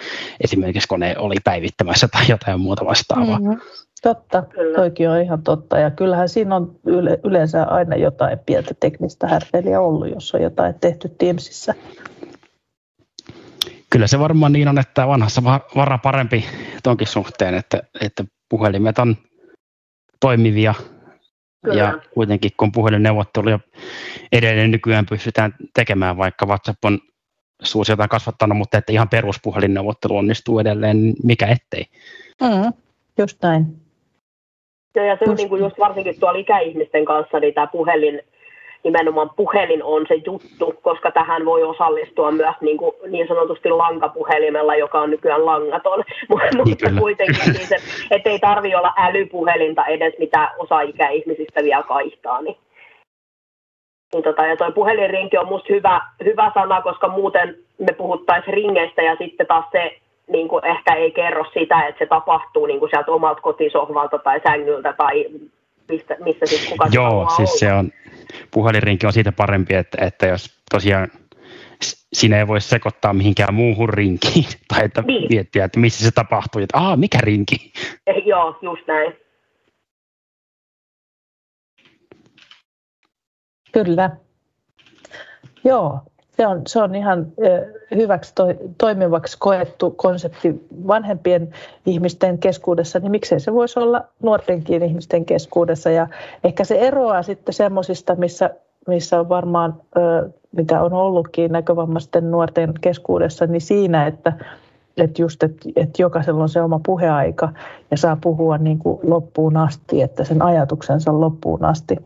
[0.43, 3.39] esimerkiksi kone oli päivittämässä tai jotain muuta vastaavaa.
[3.39, 3.59] Mm-hmm.
[4.01, 4.43] Totta,
[4.76, 5.80] toikin on ihan totta.
[5.80, 10.76] Ja kyllähän siinä on yle, yleensä aina jotain pientä teknistä härveliä ollut, jos on jotain
[10.82, 11.74] tehty Teamsissa
[13.90, 15.44] kyllä se varmaan niin on, että vanhassa
[15.76, 16.46] vara parempi
[16.84, 19.18] tonkin suhteen, että, että puhelimet on
[20.20, 20.74] toimivia
[21.66, 21.84] Kyllä.
[21.84, 23.60] Ja kuitenkin kun puhelinneuvotteluja
[24.32, 27.00] edelleen nykyään pystytään tekemään, vaikka WhatsApp on
[27.64, 31.86] suosiota kasvattanut, mutta että ihan peruspuhelinneuvottelu onnistuu edelleen, niin mikä ettei.
[32.42, 32.74] Mm,
[33.18, 33.66] just näin.
[34.96, 38.22] Joo, ja se on niin kuin just varsinkin tuolla ikäihmisten kanssa, niin tämä puhelin,
[38.84, 44.75] nimenomaan puhelin on se juttu, koska tähän voi osallistua myös niin, kuin niin sanotusti lankapuhelimella,
[44.75, 46.03] joka on nykyään langaton,
[46.65, 47.75] mutta kuitenkin niin se,
[48.11, 52.41] että ei tarvi olla älypuhelinta edes, mitä osa ikäihmisistä vielä kaihtaa.
[52.41, 52.57] Niin.
[54.13, 59.01] Niin tota, ja toi puhelinrinki on musta hyvä, hyvä sana, koska muuten me puhuttaisiin ringeistä
[59.01, 59.97] ja sitten taas se
[60.28, 64.41] niin kuin ehkä ei kerro sitä, että se tapahtuu niin kuin sieltä omalta kotisohvalta tai
[64.47, 65.25] sängyltä tai
[65.90, 67.60] mistä, missä sitten kuka Joo, siis olla.
[67.60, 67.92] se on,
[68.52, 71.08] puhelinrinki on siitä parempi, että, että jos tosiaan
[72.14, 75.28] sinä ei voi sekoittaa mihinkään muuhun rinkiin, tai että niin.
[75.30, 77.72] miettiä, että missä se tapahtuu, että aa, mikä rinki?
[78.08, 79.14] Eh, joo, just näin.
[83.72, 84.10] Kyllä.
[85.64, 86.00] Joo,
[86.38, 87.28] se on, se on ihan
[87.96, 88.44] hyväksi to,
[88.78, 91.50] toimivaksi koettu konsepti vanhempien
[91.86, 95.90] ihmisten keskuudessa, niin miksei se voisi olla nuortenkin ihmisten keskuudessa.
[95.90, 96.08] Ja
[96.44, 98.50] ehkä se eroaa sitten semmoisista, missä,
[98.88, 99.82] missä on varmaan,
[100.52, 104.34] mitä on ollutkin näkövammaisten nuorten keskuudessa, niin siinä, että
[104.98, 107.50] että just, että, että jokaisella on se oma puheaika
[107.92, 111.98] ja saa puhua niin kuin loppuun asti, että sen ajatuksensa loppuun asti.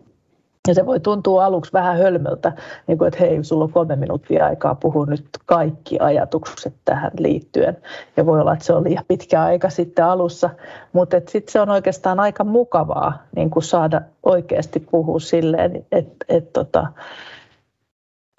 [0.68, 2.52] Ja se voi tuntua aluksi vähän hölmöltä,
[2.88, 7.78] niin kuin, että hei, sulla on kolme minuuttia aikaa puhua nyt kaikki ajatukset tähän liittyen.
[8.18, 10.50] Ja voi olla, että se on liian pitkä aika sitten alussa,
[10.94, 16.50] mutta sitten se on oikeastaan aika mukavaa niin kuin saada oikeasti puhua silleen, että, että,
[16.54, 16.88] tota,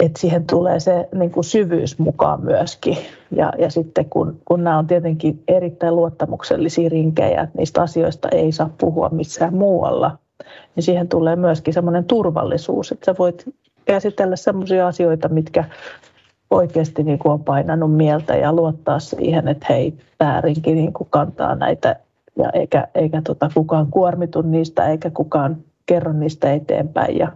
[0.02, 2.98] että siihen tulee se niin kuin syvyys mukaan myöskin.
[3.30, 8.52] Ja, ja sitten kun, kun nämä on tietenkin erittäin luottamuksellisia rinkejä, että niistä asioista ei
[8.52, 10.18] saa puhua missään muualla,
[10.76, 13.44] niin siihen tulee myöskin semmoinen turvallisuus, että sä voit
[13.84, 15.64] käsitellä semmoisia asioita, mitkä
[16.50, 21.54] oikeasti niin kuin on painanut mieltä ja luottaa siihen, että hei, väärinkin niin kuin kantaa
[21.54, 21.96] näitä
[22.38, 25.56] ja eikä, eikä tota kukaan kuormitu niistä eikä kukaan
[25.86, 27.18] kerro niistä eteenpäin.
[27.18, 27.32] Ja,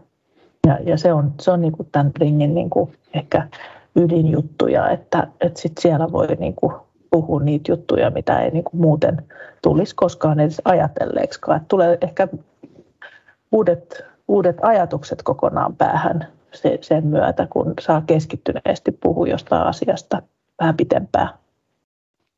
[0.66, 3.48] ja, ja se on, se on niin kuin tämän ringin niin kuin ehkä
[3.96, 6.72] ydinjuttuja, että, että sit siellä voi niin kuin
[7.10, 9.22] puhua niitä juttuja, mitä ei niin kuin muuten
[9.62, 11.56] tulisi koskaan edes ajatelleeksikaan.
[11.56, 12.28] Että tulee ehkä
[13.52, 16.26] uudet, uudet ajatukset kokonaan päähän
[16.80, 20.22] sen myötä, kun saa keskittyneesti puhua jostain asiasta
[20.60, 21.28] vähän pitempään.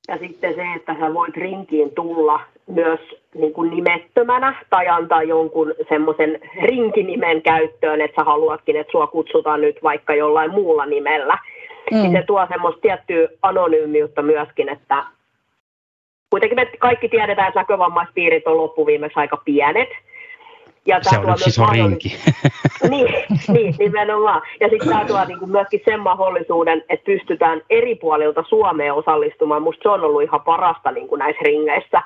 [0.09, 3.01] Ja sitten se, että sä voit rinkiin tulla myös
[3.35, 9.61] niin kuin nimettömänä tai antaa jonkun semmoisen rinkinimen käyttöön, että sä haluatkin, että sua kutsutaan
[9.61, 11.39] nyt vaikka jollain muulla nimellä.
[11.91, 11.97] Mm.
[11.97, 15.05] Niin se tuo semmoista tiettyä anonyymiutta myöskin, että
[16.31, 19.89] kuitenkin me kaikki tiedetään, että näkövammaispiirit on loppuviimeksi aika pienet.
[20.89, 22.17] Ja se on yksi iso rinki.
[22.91, 23.15] niin,
[23.49, 24.43] niin, nimenomaan.
[24.61, 29.63] Ja sitten tämä tuo niinku myöskin sen mahdollisuuden, että pystytään eri puolilta Suomeen osallistumaan.
[29.63, 32.03] Musta se on ollut ihan parasta niinku näissä ringeissä.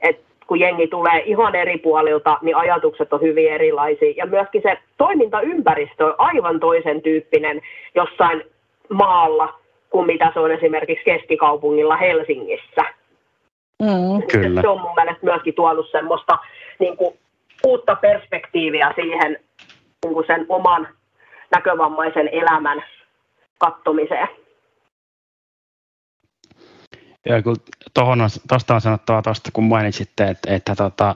[0.00, 4.14] Et kun jengi tulee ihan eri puolilta, niin ajatukset on hyvin erilaisia.
[4.16, 7.60] Ja myöskin se toimintaympäristö on aivan toisen tyyppinen
[7.94, 8.42] jossain
[8.90, 9.54] maalla
[9.90, 12.82] kuin mitä se on esimerkiksi keskikaupungilla Helsingissä.
[13.82, 14.60] Mm, kyllä.
[14.60, 16.38] Se on mun mielestä myöskin tuonut semmoista
[16.78, 17.14] niin kuin
[17.66, 19.36] uutta perspektiiviä siihen
[20.04, 20.88] niin kuin sen oman
[21.54, 22.84] näkövammaisen elämän
[23.58, 24.28] kattomiseen.
[27.26, 27.56] Joo, kun
[27.94, 31.14] tuohon on, tosta on sanottava tuosta, kun mainitsitte, että, että tota,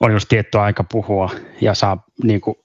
[0.00, 1.30] on just tietty aika puhua
[1.60, 2.56] ja saa, niin kuin,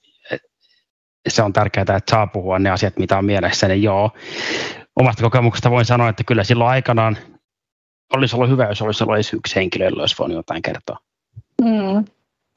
[1.28, 4.10] se on tärkeää, että saa puhua ne asiat, mitä on mielessä, niin joo.
[4.96, 7.16] Omasta kokemuksesta voin sanoa, että kyllä silloin aikanaan
[8.16, 10.96] olisi ollut hyvä, jos olisi ollut edes yksi henkilö, jolla olisi voinut jotain kertoa.
[11.62, 12.04] Mm.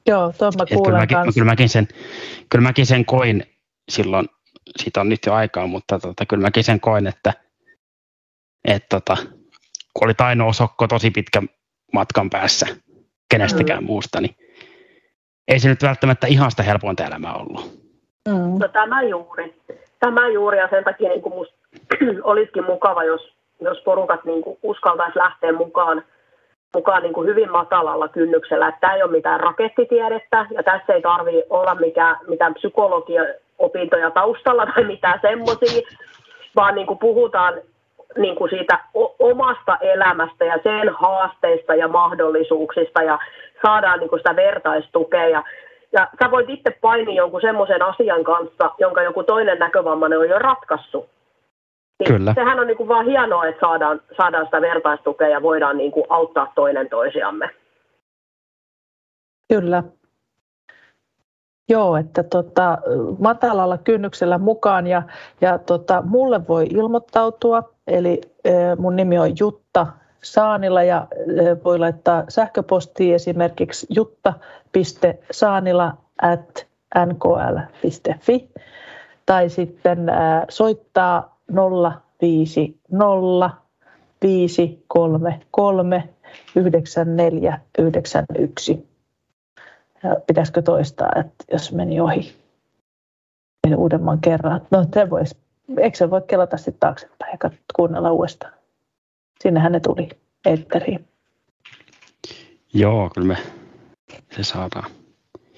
[0.06, 1.88] Joo, tuon mä kuulen kyllä mäkin, kyllä, mäkin sen,
[2.50, 3.42] kyllä mäkin sen koin
[3.88, 4.28] silloin,
[4.78, 7.32] siitä on nyt jo aikaa, mutta tota, kyllä mäkin sen koin, että
[8.64, 9.16] et, tota,
[9.94, 11.42] kun oli ainoa sokko tosi pitkä
[11.92, 12.66] matkan päässä
[13.30, 13.86] kenestäkään mm.
[13.86, 14.36] muusta, niin
[15.48, 17.82] ei se nyt välttämättä ihan sitä helpointa elämää ollut.
[18.28, 18.58] Mm.
[18.60, 19.54] No tämä juuri.
[20.00, 21.56] Tämä juuri ja sen takia niin musta
[22.30, 26.04] olisikin mukava, jos, jos porukat niin uskaltaisi lähteä mukaan
[26.74, 28.68] mukaan niin kuin hyvin matalalla kynnyksellä.
[28.68, 34.66] Että tämä ei ole mitään rakettitiedettä ja tässä ei tarvitse olla mikään, mitään psykologia-opintoja taustalla
[34.66, 35.82] tai mitään semmoisia,
[36.56, 37.54] vaan niin kuin puhutaan
[38.18, 38.78] niin kuin siitä
[39.18, 43.18] omasta elämästä ja sen haasteista ja mahdollisuuksista ja
[43.62, 45.28] saadaan niin kuin sitä vertaistukea.
[45.28, 45.42] Ja,
[45.92, 50.38] ja sä voit itse painia jonkun semmoisen asian kanssa, jonka joku toinen näkövammainen on jo
[50.38, 51.11] ratkaissut.
[52.02, 52.34] Niin Kyllä.
[52.34, 56.06] Sehän on niin kuin vaan hienoa, että saadaan, saadaan sitä vertaistukea ja voidaan niin kuin
[56.08, 57.50] auttaa toinen toisiamme.
[59.48, 59.82] Kyllä.
[61.68, 62.78] Joo, että tota,
[63.18, 65.02] matalalla kynnyksellä mukaan ja,
[65.40, 67.62] ja tota, mulle voi ilmoittautua.
[67.86, 68.20] Eli
[68.78, 69.86] mun nimi on Jutta
[70.22, 71.06] Saanila ja
[71.64, 75.92] voi laittaa sähköpostia esimerkiksi jutta.saanila
[76.22, 76.66] at
[77.06, 78.48] nkl.fi
[79.26, 79.98] tai sitten
[80.48, 83.50] soittaa 050
[84.22, 86.08] 533
[86.56, 88.88] 9491.
[90.02, 92.36] Ja pitäisikö toistaa, että jos meni ohi
[93.66, 94.60] niin uudemman kerran.
[94.70, 95.36] No se vois,
[95.78, 98.52] eikö se voi kelata sitten taaksepäin ja kuunnella uudestaan.
[99.40, 100.08] Sinnehän ne tuli
[100.44, 101.08] etteriin.
[102.74, 103.36] Joo, kyllä me
[104.36, 104.90] se saadaan.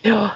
[0.04, 0.28] Joo.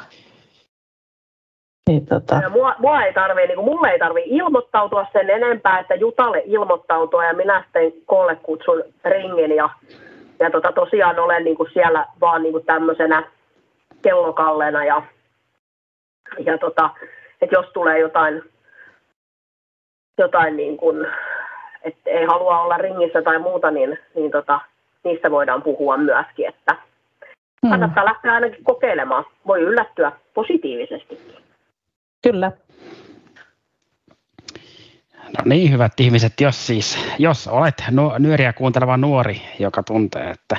[1.88, 2.34] Niin, tota...
[2.42, 7.24] Ja mua, mua ei tarvii, niin mulle ei tarvii ilmoittautua sen enempää, että Jutalle ilmoittautua
[7.24, 9.70] ja minä sitten koolle kutsun ringin ja,
[10.40, 13.24] ja tota, tosiaan olen niin kuin siellä vaan niin kuin tämmöisenä
[14.02, 15.02] kellokallena ja,
[16.38, 16.90] ja tota,
[17.42, 18.42] että jos tulee jotain,
[20.18, 21.06] jotain niin kuin,
[21.82, 24.60] että ei halua olla ringissä tai muuta, niin, niin tota,
[25.04, 26.76] niistä voidaan puhua myöskin, että
[27.62, 27.70] hmm.
[27.70, 29.24] kannattaa lähteä ainakin kokeilemaan.
[29.46, 31.47] Voi yllättyä positiivisesti.
[32.22, 32.52] Kyllä.
[35.38, 40.56] No niin, hyvät ihmiset, jos siis, jos olet nu- nyöriä kuunteleva nuori, joka tuntee, että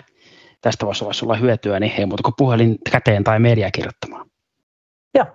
[0.61, 4.29] tästä voisi olla sulla hyötyä, niin ei muuta kuin puhelin käteen tai media kirjoittamaan.
[5.15, 5.25] Joo.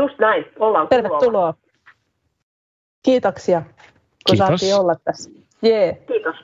[0.00, 1.54] Just näin, ollaan Tervetuloa.
[3.04, 3.70] Kiitoksia, kun
[4.26, 4.46] Kiitos.
[4.48, 5.30] saatiin olla tässä.
[5.62, 6.02] Jee.
[6.06, 6.36] Kiitos.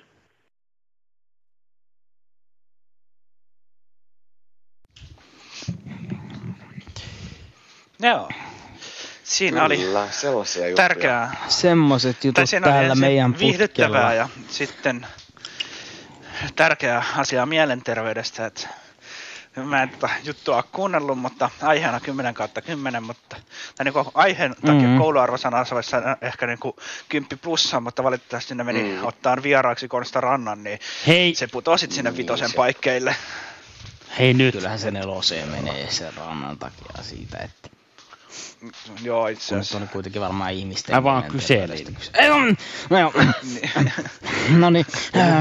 [8.00, 8.28] Joo.
[9.34, 9.66] Siinä Kyllä,
[10.04, 10.88] oli sellaisia juttuja.
[10.88, 11.36] tärkeää.
[11.48, 14.14] Semmoiset jutut Tai siinä oli täällä meidän viihdyttävää putkella.
[14.14, 15.06] ja sitten
[16.56, 18.68] tärkeä asia mielenterveydestä, että
[19.64, 23.36] mä en tota juttua ole kuunnellut, mutta aiheena 10 kautta 10, mutta
[23.76, 24.82] tai niin aiheen takia Mhm.
[24.84, 24.98] mm-hmm.
[24.98, 26.76] kouluarvosana olisi ehkä niin kuin
[27.08, 29.04] 10 plussaa, mutta valitettavasti ne meni Mm.
[29.06, 33.16] ottaan vieraaksi Konsta Rannan, niin Hei, se putosi sinne Niin, vitosen se- paikkeille.
[34.18, 34.54] hei nyt.
[34.54, 37.68] Kyllähän se neloseen menee sen rannan takia siitä, että
[39.02, 39.78] Joo, itse kun nyt asiassa.
[39.78, 40.94] on kuitenkin varmaan ihmisten...
[40.96, 41.94] Mä vaan kyselin.
[41.94, 42.10] kyse.
[42.14, 42.56] Ei, on-
[42.90, 43.12] No joo.
[44.58, 44.86] No niin.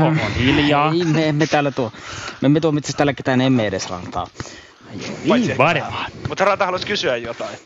[0.05, 0.91] On hiljaa.
[0.91, 1.91] Ei, me emme täällä tuo.
[2.41, 4.27] Me emme tuomitse täällä ketään emme edes rantaa.
[5.23, 6.11] Niin varmaan.
[6.27, 7.57] Mutta Ranta haluaisi kysyä jotain.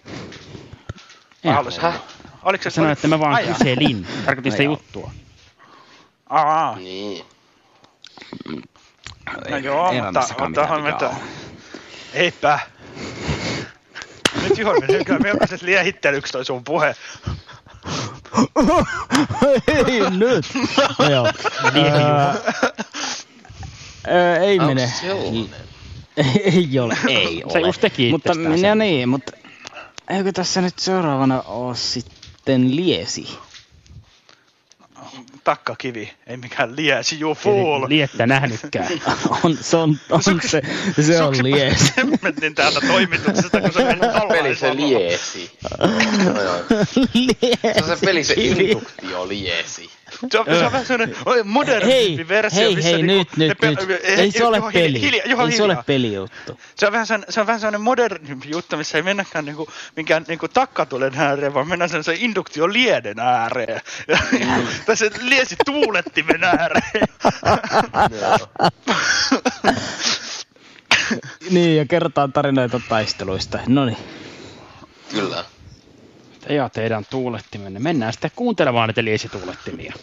[1.44, 1.82] Mä haluaisin.
[1.82, 2.02] Häh?
[2.44, 3.58] Oliko se Sanoin, että mä vaan Ai jaa.
[3.58, 4.08] kyselin.
[4.26, 5.12] Tarkoitin sitä No juttua.
[6.30, 7.26] Aa, Niin.
[9.50, 11.10] no joo, ei mutta, mutta vikaa mitä.
[12.14, 12.60] Eipä.
[14.44, 16.96] Nyt Juhon meni kyllä melkoiset liehittelyksi toi sun puhe.
[19.68, 20.46] Ei nyt.
[21.00, 21.28] No joo.
[24.42, 24.92] Ei Onks mene.
[26.44, 27.68] Ei ole, ei Se ole.
[27.68, 28.78] just teki mutta, itsestään no sen.
[28.78, 29.32] niin, mutta
[30.10, 33.38] eikö tässä nyt seuraavana ole sitten liesi?
[35.48, 37.86] Takkakivi, ei mikään liesi, you fool.
[37.88, 38.88] Liettä nähnytkään.
[39.44, 40.62] On, se on, on se,
[41.02, 41.94] se on liesi.
[42.22, 45.52] Mentin täältä toimituksesta, kun se meni Peli se liesi.
[45.80, 46.42] No.
[47.74, 49.90] Se on se peli se induktio liesi.
[50.32, 53.62] Se on, se on vähän sellainen moderni Hei, versio, hei, missä hei, niinku nyt, nyt,
[53.62, 53.88] ne nyt.
[53.88, 55.02] pe- Ei se ole Juha, peli.
[55.02, 55.84] Hiljaa, Juha, Ei se ole hiljaa.
[55.84, 56.60] pelijuttu.
[56.76, 60.26] Se on vähän, sen, se on vähän sellainen moderni juttu, missä ei mennäkään niinku, minkään
[60.28, 63.82] niinku takkatulen ääreen, vaan mennään sellaisen induktio lieden ääreen.
[64.08, 64.18] Ja,
[64.86, 67.08] tässä liesi tuulettimen ääreen.
[71.50, 73.60] Niin, ja kerrotaan tarinoita taisteluista.
[73.68, 73.98] No niin.
[75.12, 75.46] Kyllä.
[76.50, 77.80] Ja teidän tuulettimenne.
[77.80, 79.94] Mennään sitten kuuntelemaan niitä liesituulettimia.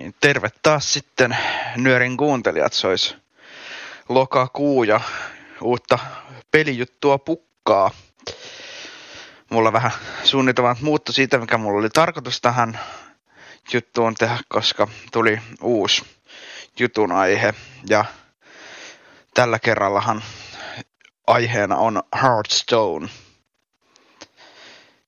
[0.00, 1.36] Niin, terve taas sitten
[1.76, 2.72] Nyörin kuuntelijat.
[2.72, 3.16] Se olisi
[4.08, 5.00] lokakuu ja
[5.60, 5.98] uutta
[6.50, 7.90] pelijuttua pukkaa.
[9.50, 9.90] Mulla vähän
[10.24, 12.80] suunnitelmat muuttu siitä, mikä mulla oli tarkoitus tähän
[13.72, 16.04] juttuun tehdä, koska tuli uusi
[16.78, 17.54] jutun aihe.
[17.88, 18.04] Ja
[19.34, 20.22] tällä kerrallahan
[21.26, 23.08] aiheena on Hearthstone.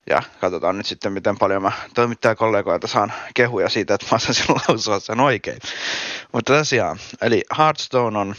[0.09, 4.99] Ja katsotaan nyt sitten, miten paljon mä toimittajakollegoilta saan kehuja siitä, että mä osasin lausua
[4.99, 5.59] sen oikein.
[6.31, 8.35] Mutta tosiaan, eli Hearthstone on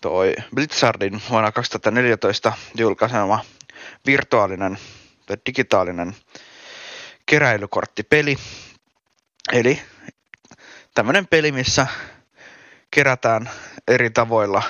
[0.00, 3.44] toi Blizzardin vuonna 2014 julkaisema
[4.06, 4.78] virtuaalinen
[5.26, 6.16] tai digitaalinen
[7.26, 8.36] keräilykorttipeli.
[9.52, 9.82] Eli
[10.94, 11.86] tämmöinen peli, missä
[12.90, 13.50] kerätään
[13.88, 14.62] eri tavoilla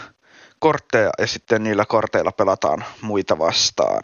[0.58, 4.02] kortteja ja sitten niillä korteilla pelataan muita vastaan.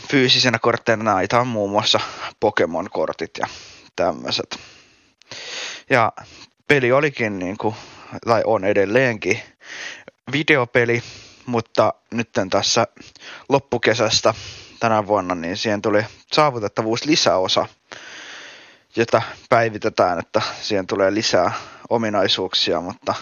[0.00, 2.00] Fyysisenä kortteina näitä muun muassa
[2.40, 3.46] Pokemon-kortit ja
[3.96, 4.58] tämmöiset.
[5.90, 6.12] Ja
[6.68, 7.74] peli olikin niin kuin,
[8.26, 9.40] tai on edelleenkin
[10.32, 11.02] videopeli,
[11.46, 12.86] mutta nyt tässä
[13.48, 14.34] loppukesästä
[14.80, 17.66] tänä vuonna, niin siihen tuli saavutettavuus lisäosa,
[18.96, 21.52] jota päivitetään, että siihen tulee lisää
[21.90, 23.14] ominaisuuksia, mutta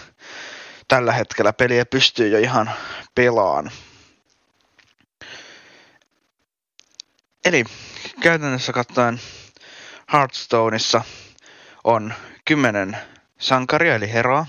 [0.87, 2.71] tällä hetkellä peliä pystyy jo ihan
[3.15, 3.71] pelaan.
[7.45, 7.63] Eli
[8.21, 9.21] käytännössä katsoen
[10.13, 11.01] Hearthstoneissa
[11.83, 12.13] on
[12.45, 12.97] kymmenen
[13.39, 14.45] sankaria eli heroa,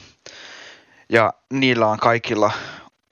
[1.09, 2.53] ja niillä on kaikilla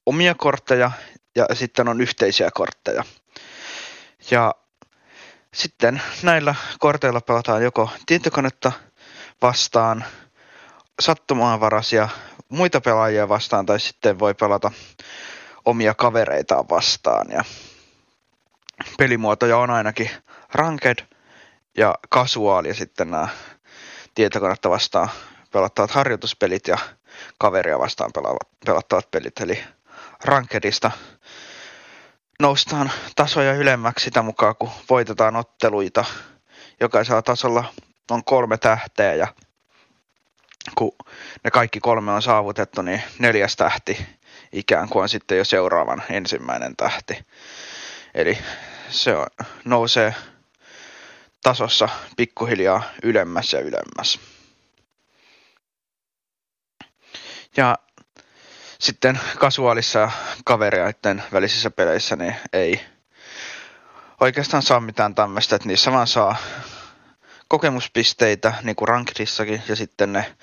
[0.07, 0.91] omia kortteja
[1.37, 3.05] ja sitten on yhteisiä kortteja.
[4.31, 4.55] Ja
[5.55, 8.73] sitten näillä korteilla pelataan joko tietokonetta
[9.43, 10.05] vastaan,
[11.01, 12.09] sattumaanvaraisia
[12.49, 14.71] muita pelaajia vastaan tai sitten voi pelata
[15.65, 17.27] omia kavereitaan vastaan.
[17.31, 17.45] Ja
[18.99, 20.11] pelimuotoja on ainakin
[20.53, 21.07] ranked
[21.77, 23.29] ja casual ja sitten nämä
[24.15, 25.09] tietokonetta vastaan
[25.53, 26.79] pelattavat harjoituspelit ja
[27.39, 29.41] kaveria vastaan pelaavat, pelattavat pelit.
[29.41, 29.65] Eli
[30.25, 30.91] rankedista
[32.41, 36.05] noustaan tasoja ylemmäksi sitä mukaan, kun voitetaan otteluita.
[36.81, 37.65] Jokaisella tasolla
[38.11, 39.27] on kolme tähteä ja
[40.75, 40.93] kun
[41.45, 44.07] ne kaikki kolme on saavutettu, niin neljäs tähti
[44.53, 47.27] ikään kuin on sitten jo seuraavan ensimmäinen tähti.
[48.15, 48.39] Eli
[48.89, 49.27] se on,
[49.65, 50.15] nousee
[51.43, 54.21] tasossa pikkuhiljaa ylemmäs ja ylemmäs.
[57.57, 57.79] Ja
[58.79, 60.11] sitten kasuaalissa
[60.45, 62.81] kavereiden välisissä peleissä niin ei
[64.21, 66.37] oikeastaan saa mitään tämmöistä, että niissä vaan saa
[67.49, 70.37] kokemuspisteitä, niin kuin rankedissakin, ja sitten ne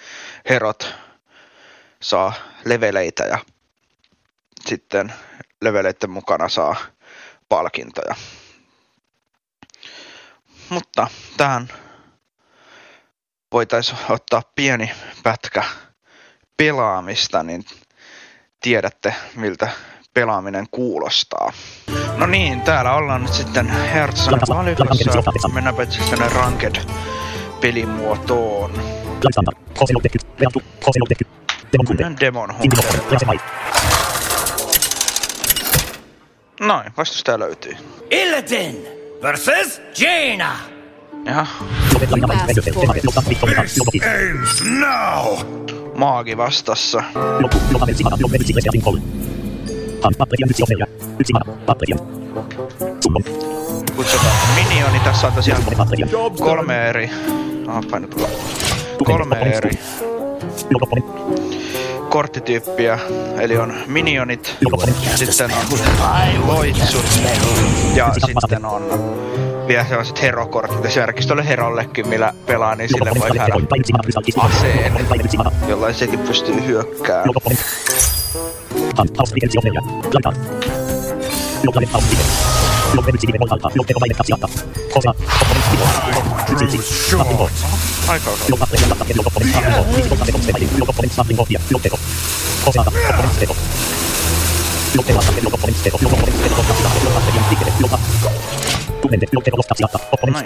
[0.50, 0.96] herot
[2.02, 2.34] saa
[2.66, 3.40] leveleitä ja
[4.66, 5.14] sitten
[5.62, 6.76] leveleiden mukana saa
[7.50, 8.16] palkintoja.
[10.70, 11.68] Mutta tähän
[13.52, 14.92] voitaisiin ottaa pieni
[15.24, 15.64] pätkä
[16.58, 17.66] pelaamista, niin
[18.62, 19.70] tiedätte, miltä
[20.14, 21.54] pelaaminen kuulostaa.
[22.18, 25.48] No niin, täällä ollaan nyt sitten Hearthstone valikossa.
[25.54, 26.76] Mennäänpä sitten Ranked
[27.62, 28.72] pelimuotoon.
[31.90, 34.09] Mennään Demon Hunterilla.
[36.60, 37.74] Noin, vastustaja löytyy.
[38.12, 38.88] Illitin
[39.22, 40.56] versus Jaina.
[41.26, 41.66] Jaha.
[44.04, 45.38] Ends now!
[45.96, 47.04] Maagi vastassa.
[53.96, 55.00] Kutsutaan minioni.
[55.00, 55.64] Tässä on tosiaan
[56.40, 57.10] kolme eri...
[57.92, 58.16] Painat
[59.06, 59.72] Kolme eri
[62.10, 63.00] korttityyppiä,
[63.40, 64.56] eli on minionit,
[65.16, 67.06] sitten on loitsut
[67.96, 68.84] ja sitten on
[69.68, 70.86] vielä sellaiset herokortit.
[70.86, 73.56] Esimerkiksi tuolle herollekin, millä pelaa, niin sille voi saada
[74.38, 74.94] aseen,
[75.68, 77.34] jollain sekin pystyy hyökkäämään.
[88.10, 88.32] Aika
[100.32, 100.46] Noin.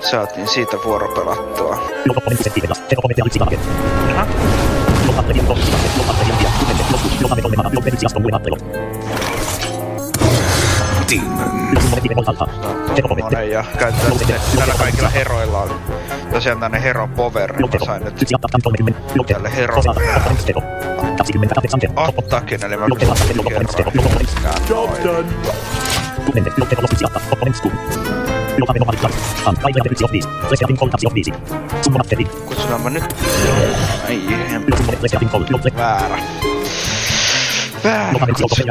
[0.00, 1.78] Saatiin siitä vuoropelattua.
[13.02, 15.80] Tommonen ja käytetään sitten näillä kaikilla heroilla on.
[16.32, 18.18] Tosiaan tänne Hero Power, jota sain nyt
[19.28, 19.82] tälle Hero
[21.96, 22.86] Attacken, eli mä
[23.48, 23.66] kerran.
[24.68, 25.26] Job done.
[32.46, 33.16] Kutsutaan nyt.
[34.08, 34.20] Ai
[35.76, 36.18] Väärä.
[37.84, 38.66] Väärä kutsuttiin.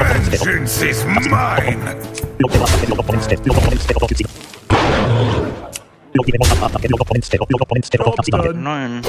[0.00, 1.96] Vengeance is mine!
[8.52, 9.02] Noin.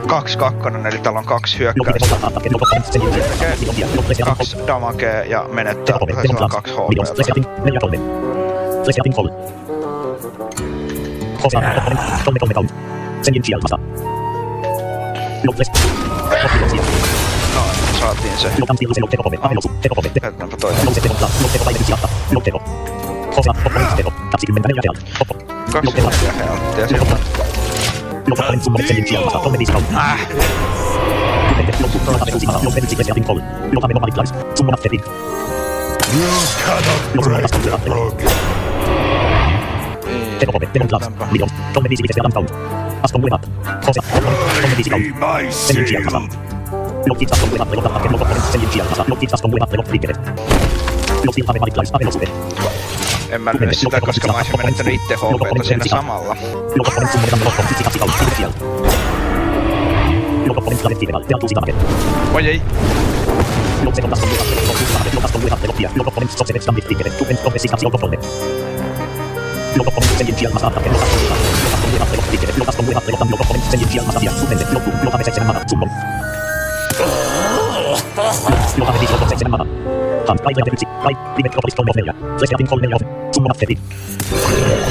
[0.06, 2.16] kaksi kakkonen, eli täällä on kaksi hyökkäystä.
[4.24, 5.98] Kaksi damagea ja menettää.
[5.98, 6.78] Taisi kaksi HP.
[13.22, 13.72] Sen jälkeen
[18.02, 18.48] saatiin se.
[20.20, 20.80] Käytetään toinen.
[23.36, 23.52] Osa
[24.30, 25.00] 20 ja health.
[25.72, 26.78] 20 ja health.
[26.78, 27.16] Ja sieltä.
[29.96, 30.20] Äh.
[36.14, 38.28] You cannot break the program.
[40.38, 42.46] Tego powie, demon klas, milion, to medisi, wiecie, Adam Town.
[43.02, 43.42] Aston Wimap,
[43.86, 44.02] Hossa,
[44.62, 45.02] Tom Medisi Town,
[45.66, 46.51] Ten Lucia, Kasa,
[47.06, 48.42] Los pistas con buena pelota para que no lo ponen.
[48.52, 49.04] Se inicia casa.
[49.06, 49.92] Los pistas con buena pelota.
[49.92, 50.16] Líqueres.
[51.24, 51.92] Los pistas de Mike Lice.
[51.94, 52.28] Avelo sube.
[53.30, 56.36] En mä lyö sitä, koska mä menettänyt itse HPta siinä samalla.
[62.34, 62.62] Oi ei.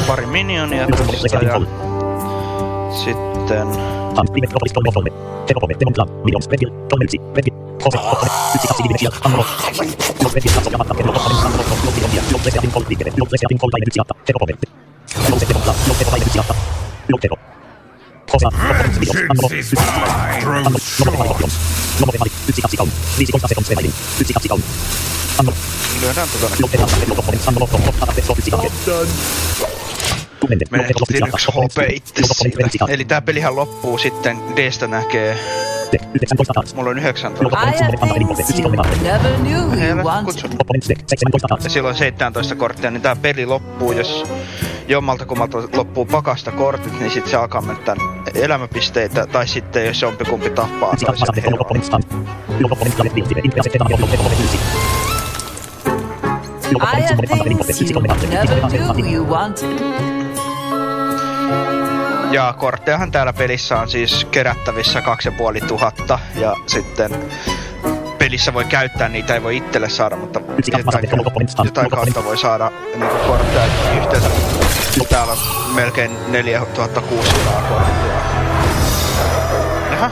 [0.08, 0.88] Pari minionia
[1.22, 1.62] Sitten...
[3.04, 3.68] Sitten...
[18.40, 20.42] Vengeance is mine!
[20.42, 21.52] Grow short!
[25.98, 26.52] เหลือนั่นตัวนั้น
[32.88, 35.38] Eli tää pelihän loppuu sitten, Dstä näkee.
[36.76, 37.58] Mulla on 19.
[41.64, 44.24] Ja silloin 17 korttia, niin tää peli loppuu, jos
[44.88, 47.96] jommalta kummalta loppuu pakasta kortit, niin sit se alkaa mennä
[48.36, 51.28] elämäpisteitä, tai sitten jos jompikumpi tappaa toisen
[56.80, 60.21] I have things you never knew you wanted.
[62.32, 67.12] Ja korttejahan täällä pelissä on siis kerättävissä 2500 ja sitten
[68.18, 70.42] pelissä voi käyttää, niitä ei voi itselle saada, mutta
[70.78, 71.10] jotain,
[71.64, 73.66] jotain kautta voi saada niinku kortteja
[73.98, 74.30] yhteensä.
[75.10, 75.40] Täällä on
[75.76, 78.14] melkein 4600 korttia.
[79.92, 80.12] Jaha.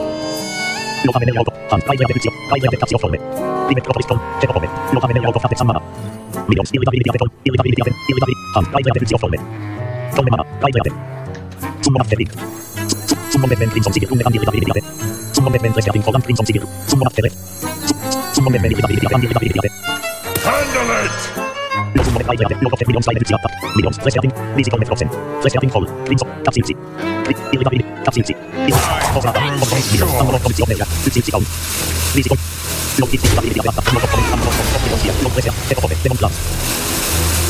[1.03, 1.51] Uruchamy menu auto.
[1.71, 1.83] Hand.
[1.87, 2.31] Guide redukcja.
[2.49, 3.19] Guide redukcja formy.
[3.69, 4.19] Limit propolis from.
[4.41, 4.69] Czego formy.
[4.91, 5.39] Uruchamy menu auto.
[5.39, 5.81] Fnatek sam mama.
[6.49, 6.69] Millions.
[6.73, 7.29] Irritability aweton.
[7.45, 7.95] Irritability aweton.
[8.09, 8.35] Irritability.
[8.55, 8.67] Hand.
[8.73, 9.37] Guide redukcja formy.
[10.15, 10.45] Formy mama.
[10.61, 10.95] Guide aweton.
[11.83, 12.31] Summon after link.
[13.31, 14.09] Summon Batman Crimson Sigil.
[14.09, 14.85] Runner and irritability aweton.
[15.35, 16.63] Summon Batman Flash Gathering for Lamp Crimson Sigil.
[16.91, 17.37] Summon after left.
[18.35, 19.21] Summon Batman irritability aweton.
[19.25, 19.73] Irritability aweton.
[20.45, 21.60] Handle it!
[21.93, 22.55] Losung Nummer 3 Jahre.
[22.61, 23.51] Log auf den Millions Seiten Siabtag.
[23.75, 23.97] Millions.
[23.97, 24.31] Fresswerting.
[24.55, 25.09] Risiko mit Frotzen.
[25.41, 25.87] Fresswerting voll.
[26.05, 26.25] Krimso.
[26.43, 26.77] Tab 70.
[27.51, 27.85] Ihre Familie.
[28.03, 28.35] Tab 70.
[28.67, 28.79] Ist.
[29.13, 29.41] Kostnata.
[29.59, 29.91] Kostnat.
[29.91, 30.13] Millions.
[30.19, 30.67] Andere Kommission.
[30.69, 30.87] Mehrwert.
[31.03, 31.47] 70 Augen.
[32.15, 32.37] Risiko.
[32.97, 33.63] Log ist die Stabilität.
[33.63, 34.13] Log auf den Millions.
[34.31, 34.49] Andere
[34.89, 35.15] Kommission.
[35.23, 35.97] Log Fresswerting.
[36.03, 36.31] Demonstrat.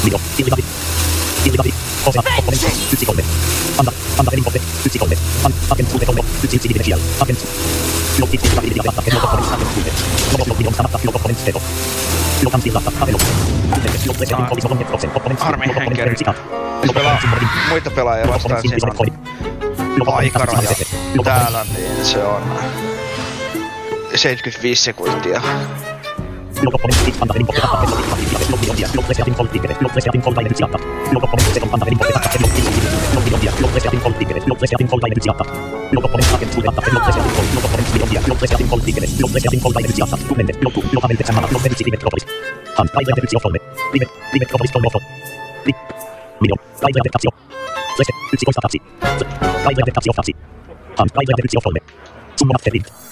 [0.03, 0.23] Millions.
[0.37, 1.10] Ihre Familie.
[2.05, 2.19] On Se
[17.69, 18.61] muita pelaajia vastaan.
[18.61, 18.93] Siinä
[20.07, 20.61] on aikaraja
[21.23, 22.41] täällä, niin se on
[24.15, 25.41] 75 sekuntia.
[50.99, 51.81] Hans, driver, detektiv, folme.
[52.37, 53.10] Som om at det er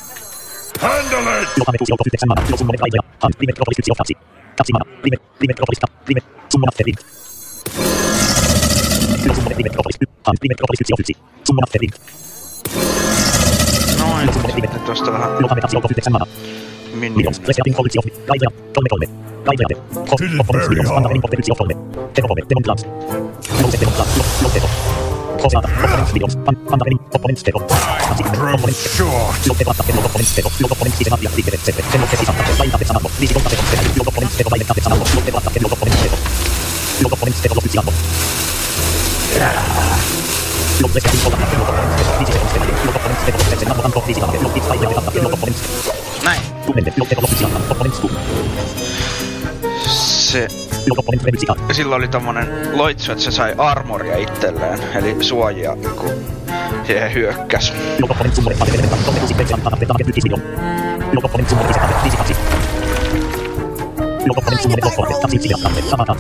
[0.82, 1.50] Handle it!
[14.00, 15.32] No i tuosta vähän...
[16.94, 17.34] Minion.
[20.16, 21.10] Tilberian!
[46.24, 46.42] Nein.
[50.32, 50.48] Se...
[51.72, 56.14] Sillä oli tommonen loitsu, että se sai armoria itselleen, eli suojia, kun
[56.86, 57.74] siihen hyökkäs.
[65.92, 66.16] Summon.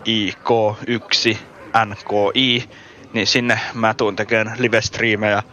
[0.06, 0.50] i k
[0.88, 1.40] 1
[1.86, 2.70] nki,
[3.14, 5.44] niin sinne mä tuun tekemään live-striimejä.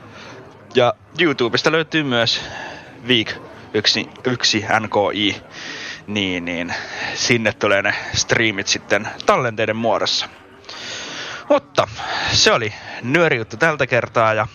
[0.74, 2.41] Ja YouTubesta löytyy myös
[3.09, 3.32] Week
[3.74, 5.43] 1, 1 NKI,
[6.07, 6.74] niin, niin
[7.14, 10.28] sinne tulee ne striimit sitten tallenteiden muodossa.
[11.49, 11.89] Mutta
[12.32, 12.72] se oli
[13.03, 14.47] nyörijuttu tältä kertaa ja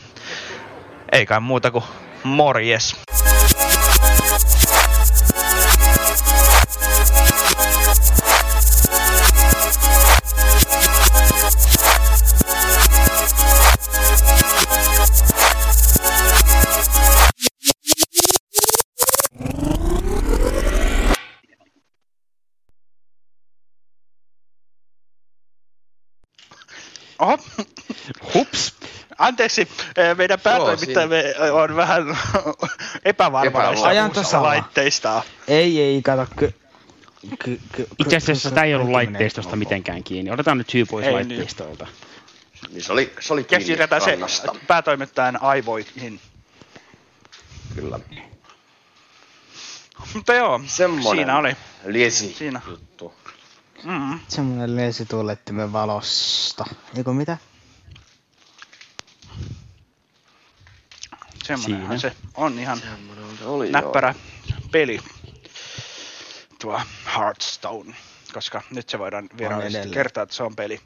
[1.12, 1.84] ei kai muuta kuin
[2.24, 2.96] morjes.
[27.22, 27.38] Oho.
[28.34, 28.74] Hups.
[29.18, 29.62] Anteeksi,
[29.98, 32.18] eh, meidän päätoimittajamme on vähän
[33.06, 35.24] epävarma näistä laitteista.
[35.48, 36.54] Ei, ei, kato, ky,
[37.40, 40.32] ky, ky, Itse asiassa tämä ei ollut laitteistosta mitenkään kiinni.
[40.32, 41.88] Otetaan nyt syy pois Ei laitteistoilta.
[42.70, 44.18] Niin se oli, se oli Ja kiinni siirretään se
[44.68, 46.20] päätoimittajan aivoihin.
[47.76, 48.00] Kyllä.
[50.14, 51.56] Mutta joo, Semmonen siinä oli.
[51.86, 52.62] liesi Siinä.
[52.68, 53.14] juttu.
[53.84, 54.20] Mm.
[54.28, 56.66] Semmonen leesi tuulettimen valosta.
[56.98, 57.38] Eikö mitä?
[61.44, 62.82] Semmonenhan se on ihan
[63.46, 64.16] oli, näppärä
[64.72, 65.00] peli.
[66.62, 66.82] Tuo
[67.16, 67.96] Hearthstone.
[68.34, 70.82] Koska nyt se voidaan virallisesti kertoa, että se on peli.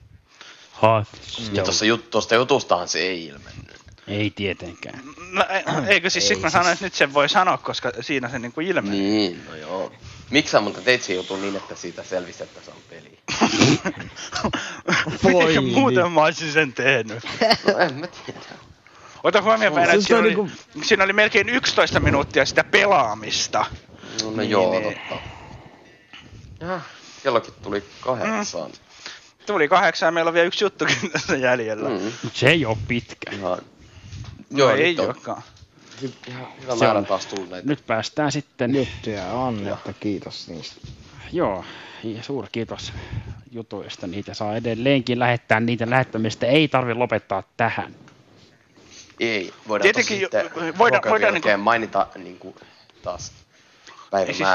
[1.53, 3.75] Ja tuosta jut, tuosta jutustahan se ei ilmennyt.
[4.07, 5.01] Ei tietenkään.
[5.31, 6.53] No, e- eikö siis Ei sit mä siis.
[6.53, 8.99] sanoin, että nyt sen voi sanoa, koska siinä se niinku ilmenee.
[8.99, 9.91] Niin, no joo.
[10.29, 13.19] Miksi sä mutta teit sen jutun niin, että siitä selvisi, että se on peli?
[15.33, 16.11] Voi muuten niin.
[16.11, 17.23] mä olisin sen tehnyt?
[17.67, 18.39] No en mä tiedä.
[19.23, 20.49] Ota huomioon, Se Päivänä, että siinä on oli, niinku-
[20.83, 23.65] siinä oli melkein 11 minuuttia sitä pelaamista.
[24.23, 24.83] No, no Niin, joo, niin.
[24.83, 25.15] totta.
[26.59, 26.79] Ja,
[27.23, 28.71] kellokin tuli kahdeksaan.
[29.45, 31.89] Tuli kahdeksan ja meillä on vielä yksi juttukin tässä jäljellä.
[31.89, 32.11] Mm.
[32.23, 33.31] Mut se ei oo pitkä.
[33.31, 33.57] Ihan,
[34.49, 35.41] No joo, ei olekaan.
[36.03, 37.05] Hy- ihan hyvä määrä on.
[37.05, 37.67] taas tullut näitä.
[37.67, 40.75] Nyt päästään sitten, Juttuja on, että kiitos niistä.
[41.31, 41.65] joo,
[42.03, 42.93] ja suuri kiitos
[43.51, 44.07] jutuista.
[44.07, 47.95] Niitä saa edelleenkin lähettää, niitä lähettämistä ei tarvi lopettaa tähän.
[49.19, 52.55] Ei, voidaan Tietenkin jo- sitten voidaan- voidaan, jälkeen niinku- mainita niinku,
[53.03, 53.31] taas
[54.19, 54.49] Ei Siis,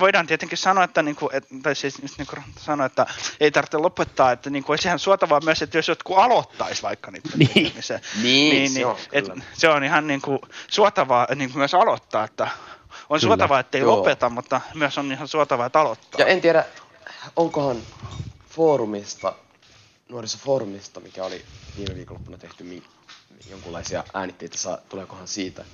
[0.00, 3.06] voidaan tietenkin sanoa, että, niinku, et, tai siis just niinku sanoa, että
[3.40, 7.28] ei tarvitse lopettaa, että niinku, olisi ihan suotavaa myös, että jos jotkut aloittaisi vaikka niitä
[7.36, 7.48] Niin.
[7.48, 9.42] tekemisen, Niin, se on et, kyllä.
[9.52, 12.48] se on ihan niinku, suotavaa niinku, myös aloittaa, että
[13.08, 13.96] on suotavaa, että ei Joo.
[13.96, 16.20] lopeta, mutta myös on ihan suotavaa, että aloittaa.
[16.20, 16.64] Ja en tiedä,
[17.36, 17.76] onkohan
[18.50, 19.32] foorumista,
[20.08, 21.44] nuorisofoorumista, mikä oli
[21.76, 22.82] viime viikonloppuna tehty mi-
[23.50, 25.64] jonkunlaisia äänitteitä, saa, tuleekohan siitä?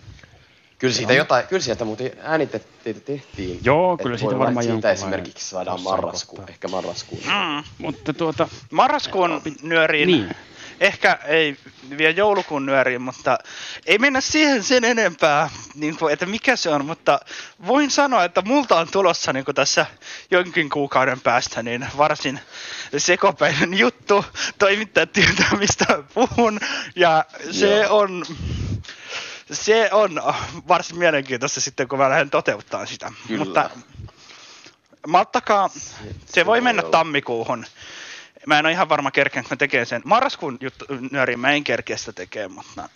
[0.79, 1.19] Kyllä siitä Joo.
[1.19, 3.61] jotain, kyllä sieltä muuten äänitteitä tehtiin.
[3.65, 7.23] Joo, kyllä siitä varmaan siitä jonkunlainen esimerkiksi saadaan marraskuun, ehkä marraskuun.
[7.25, 7.65] Mm.
[7.79, 8.49] Mutta tuota...
[8.71, 10.07] Marraskuun nyöriin.
[10.07, 10.37] Niin.
[10.81, 11.57] Ehkä ei
[11.99, 13.39] vielä joulukuun nyöriin, mutta
[13.87, 17.21] ei mennä siihen sen enempää, niin kuin, että mikä se on, mutta
[17.67, 19.87] voin sanoa, että multa on tulossa niin kuin tässä
[20.31, 22.41] jonkin kuukauden päästä niin varsin
[22.97, 24.25] sekopäinen juttu.
[24.59, 26.61] Toimittajat tietää, mistä puhun,
[26.97, 27.99] ja se Joo.
[27.99, 28.27] on,
[29.53, 30.23] se on
[30.69, 33.13] varsin mielenkiintoista sitten, kun mä lähden toteuttaa sitä.
[33.29, 33.45] Kyllä.
[33.45, 33.71] Mutta
[35.07, 35.71] malttakaa,
[36.27, 36.91] se voi voi mennä olla.
[36.91, 37.67] tammikuuhun.
[38.47, 40.03] Mä en ole ihan varma kerkeänkö mä tekee sen.
[40.05, 42.89] Marraskuun juttu, nyöriin mä en kerkeä sitä tekee, mutta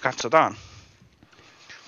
[0.00, 0.56] katsotaan.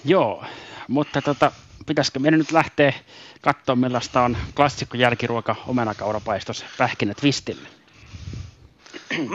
[0.05, 0.45] Joo,
[0.89, 1.53] mutta tota,
[1.87, 2.93] pitäisikö meidän nyt lähteä
[3.41, 7.69] katsoa, millaista on klassikko jälkiruoka omenakaurapaistos pähkinä twistille?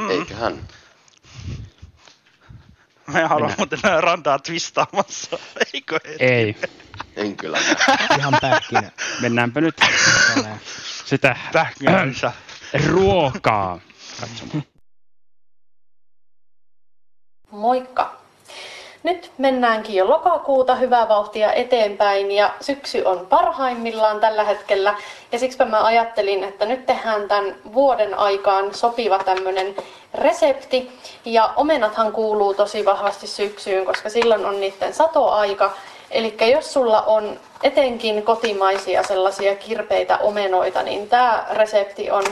[0.09, 0.67] Eiköhän.
[3.12, 5.39] Mä en halua muuten rantaa twistaamassa,
[5.74, 6.24] eikö heti?
[6.24, 6.55] Ei.
[7.16, 7.57] En kyllä.
[8.18, 8.91] Ihan pähkinä.
[9.22, 9.76] Mennäänpä nyt
[11.05, 12.32] sitä Pähkinänsä.
[12.88, 13.80] ruokaa
[14.20, 14.64] katsomaan.
[17.51, 18.20] Moikka!
[19.03, 24.95] Nyt mennäänkin jo lokakuuta hyvää vauhtia eteenpäin ja syksy on parhaimmillaan tällä hetkellä.
[25.31, 29.75] Ja siksi mä ajattelin, että nyt tehdään tämän vuoden aikaan sopiva tämmöinen
[30.13, 30.91] resepti.
[31.25, 35.71] Ja omenathan kuuluu tosi vahvasti syksyyn, koska silloin on niiden satoaika.
[36.11, 42.23] Eli jos sulla on etenkin kotimaisia sellaisia kirpeitä omenoita, niin tämä resepti on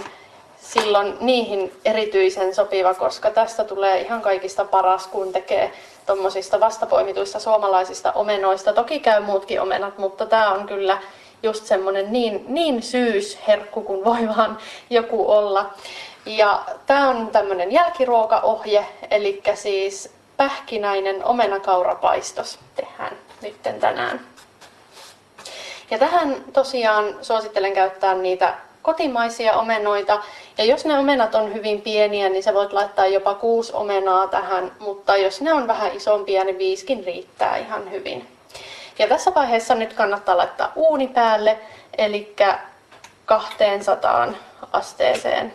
[0.62, 5.72] silloin niihin erityisen sopiva, koska tästä tulee ihan kaikista paras, kun tekee
[6.10, 8.74] tuommoisista vastapoimituista suomalaisista omenoista.
[8.74, 10.98] Toki käy muutkin omenat, mutta tämä on kyllä
[11.44, 14.58] just semmoinen niin, niin syysherkku kuin voi vaan
[14.90, 15.74] joku olla.
[16.26, 24.20] Ja tämä on tämmöinen jälkiruokaohje, eli siis pähkinäinen omenakaurapaistos tehdään nyt tänään.
[25.92, 30.22] Ja tähän tosiaan suosittelen käyttää niitä kotimaisia omenoita.
[30.58, 34.72] Ja jos ne omenat on hyvin pieniä, niin sä voit laittaa jopa kuusi omenaa tähän,
[34.80, 38.28] mutta jos ne on vähän isompia, niin viiskin riittää ihan hyvin.
[39.00, 41.60] Ja tässä vaiheessa nyt kannattaa laittaa uuni päälle,
[41.98, 42.36] eli
[43.26, 44.34] 200
[44.72, 45.54] asteeseen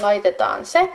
[0.00, 0.88] laitetaan se.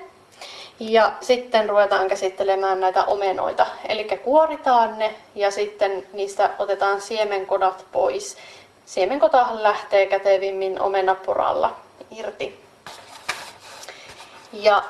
[0.79, 3.65] Ja sitten ruvetaan käsittelemään näitä omenoita.
[3.89, 8.37] Eli kuoritaan ne ja sitten niistä otetaan siemenkodat pois.
[8.85, 11.75] Siemenkotahan lähtee kätevimmin omenapuralla
[12.11, 12.63] irti.
[14.53, 14.83] Ja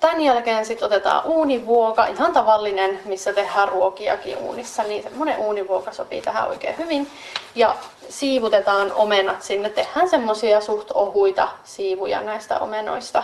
[0.00, 6.22] tämän jälkeen sitten otetaan uunivuoka, ihan tavallinen, missä tehdään ruokiakin uunissa, niin semmoinen uunivuoka sopii
[6.22, 7.10] tähän oikein hyvin.
[7.54, 7.76] Ja
[8.08, 13.22] siivutetaan omenat sinne, tehdään semmoisia suht ohuita siivuja näistä omenoista,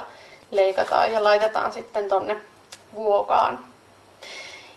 [0.51, 2.37] leikataan ja laitetaan sitten tonne
[2.95, 3.59] vuokaan.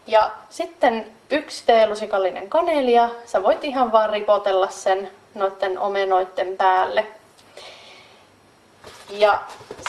[0.07, 7.07] Ja sitten yksi teelusikallinen kanelia, sä voit ihan vaan ripotella sen noiden omenoiden päälle.
[9.09, 9.39] Ja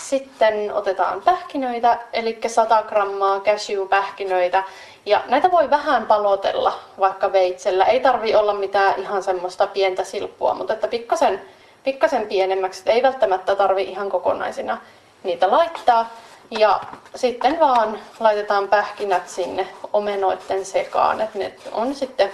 [0.00, 4.64] sitten otetaan pähkinöitä, eli 100 grammaa cashew-pähkinöitä.
[5.06, 7.84] Ja näitä voi vähän palotella vaikka veitsellä.
[7.84, 11.42] Ei tarvi olla mitään ihan semmoista pientä silppua, mutta että pikkasen,
[11.84, 12.82] pikkasen pienemmäksi.
[12.86, 14.78] Ei välttämättä tarvi ihan kokonaisina
[15.22, 16.10] niitä laittaa.
[16.58, 16.80] Ja
[17.14, 22.32] sitten vaan laitetaan pähkinät sinne omenoiden sekaan, että ne on sitten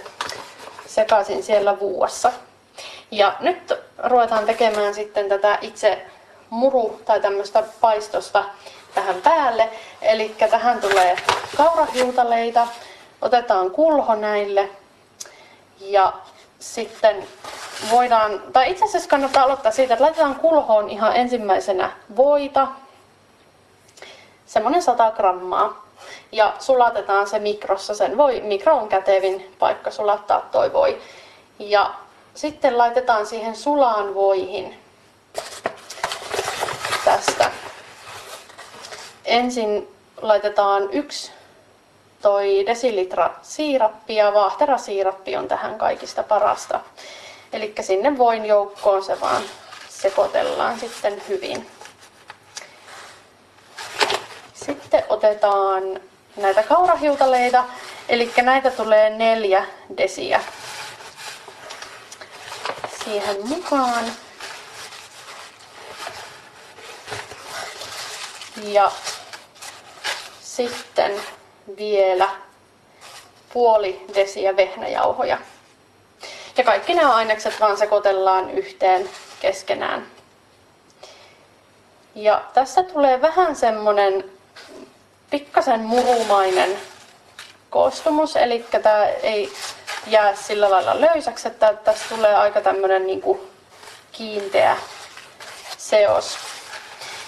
[0.85, 2.31] sekaisin siellä vuossa.
[3.11, 6.05] Ja nyt ruvetaan tekemään sitten tätä itse
[6.49, 8.43] muru tai tämmöistä paistosta
[8.95, 9.69] tähän päälle.
[10.01, 11.15] Eli tähän tulee
[11.57, 12.67] kaurahiutaleita,
[13.21, 14.69] otetaan kulho näille
[15.79, 16.13] ja
[16.59, 17.27] sitten
[17.91, 22.67] voidaan, tai itse asiassa kannattaa aloittaa siitä, että laitetaan kulhoon ihan ensimmäisenä voita,
[24.45, 25.87] semmoinen 100 grammaa.
[26.31, 31.01] Ja sulatetaan se mikrossa, sen voi, mikro on kätevin paikka sulattaa toi voi.
[31.59, 31.93] Ja
[32.37, 34.79] sitten laitetaan siihen sulaan voihin
[37.05, 37.51] tästä.
[39.25, 39.87] Ensin
[40.21, 41.31] laitetaan yksi
[42.21, 46.79] toi desilitra siirappia, vaahterasiirappi on tähän kaikista parasta.
[47.53, 49.43] Eli sinne voin joukkoon se vaan
[49.89, 51.67] sekoitellaan sitten hyvin.
[54.53, 55.83] Sitten otetaan
[56.35, 57.63] näitä kaurahiutaleita,
[58.09, 59.65] eli näitä tulee neljä
[59.97, 60.41] desiä
[63.07, 64.05] siihen mukaan.
[68.63, 68.91] Ja
[70.41, 71.11] sitten
[71.77, 72.29] vielä
[73.53, 75.37] puoli desiä vehnäjauhoja.
[76.57, 80.07] Ja kaikki nämä ainekset vaan sekoitellaan yhteen keskenään.
[82.15, 84.31] Ja tästä tulee vähän semmonen
[85.29, 86.77] pikkasen murumainen
[87.69, 89.53] koostumus, eli tämä ei
[90.09, 93.47] jää sillä lailla löysäksi, että tästä tulee aika tämmönen niinku
[94.11, 94.77] kiinteä
[95.77, 96.37] seos.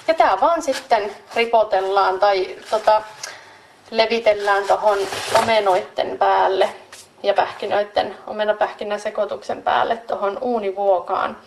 [0.07, 3.01] Ja tää vaan sitten ripotellaan tai tota,
[3.91, 4.97] levitellään tuohon
[5.43, 6.69] omenoiden päälle
[7.23, 11.37] ja pähkinöiden, omenapähkinäsekoituksen päälle tuohon uunivuokaan.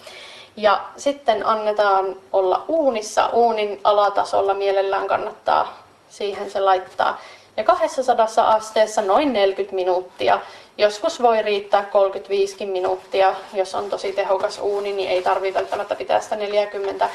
[0.57, 3.27] Ja sitten annetaan olla uunissa.
[3.27, 7.21] Uunin alatasolla mielellään kannattaa siihen se laittaa.
[7.57, 10.41] Ja 200 asteessa noin 40 minuuttia.
[10.79, 13.35] Joskus voi riittää 35 minuuttia.
[13.55, 17.11] Jos on tosi tehokas uuni, niin ei tarvitse välttämättä pitää sitä 40.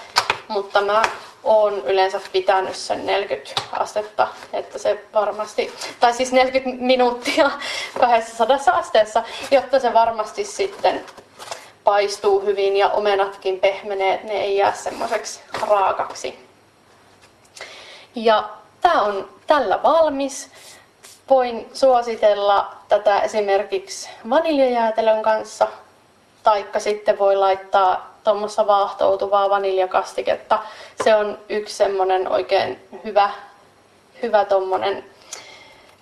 [0.47, 1.01] Mutta mä
[1.43, 7.51] oon yleensä pitänyt sen 40 astetta, että se varmasti, tai siis 40 minuuttia
[7.99, 11.05] 200 asteessa, jotta se varmasti sitten
[11.84, 16.39] paistuu hyvin ja omenatkin pehmenee, että ne ei jää semmoiseksi raakaksi.
[18.16, 18.49] Ja
[18.82, 20.49] tämä on tällä valmis.
[21.30, 25.67] Voin suositella tätä esimerkiksi vaniljajäätelön kanssa,
[26.43, 30.59] taikka sitten voi laittaa tuommoista vaahtoutuvaa vaniljakastiketta.
[31.03, 33.30] Se on yksi semmoinen oikein hyvä,
[34.21, 35.05] hyvä tommonen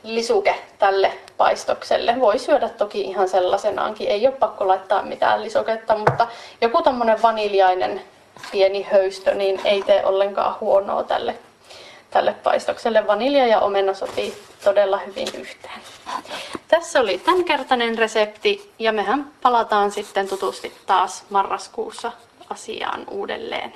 [0.03, 2.15] lisuke tälle paistokselle.
[2.19, 6.27] Voi syödä toki ihan sellaisenaankin, ei ole pakko laittaa mitään lisuketta, mutta
[6.61, 8.01] joku tommonen vaniljainen
[8.51, 11.35] pieni höystö, niin ei tee ollenkaan huonoa tälle,
[12.15, 13.07] tälle paistokselle.
[13.07, 15.81] Vanilja ja omena sopii todella hyvin yhteen.
[16.67, 22.11] Tässä oli tämänkertainen resepti ja mehän palataan sitten tutusti taas marraskuussa
[22.49, 23.73] asiaan uudelleen.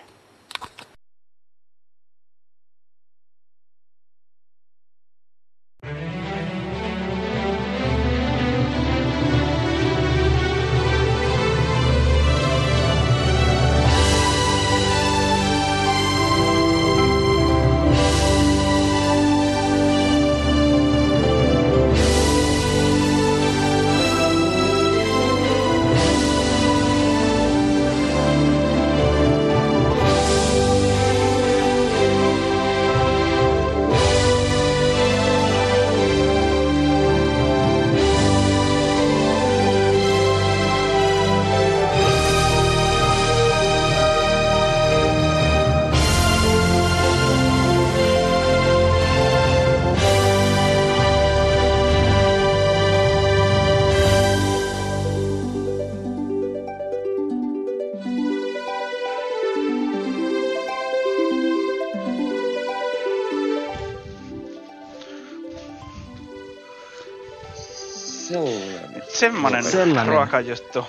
[69.31, 70.07] Semmonen Sellainen.
[70.13, 70.85] ruokajuttu.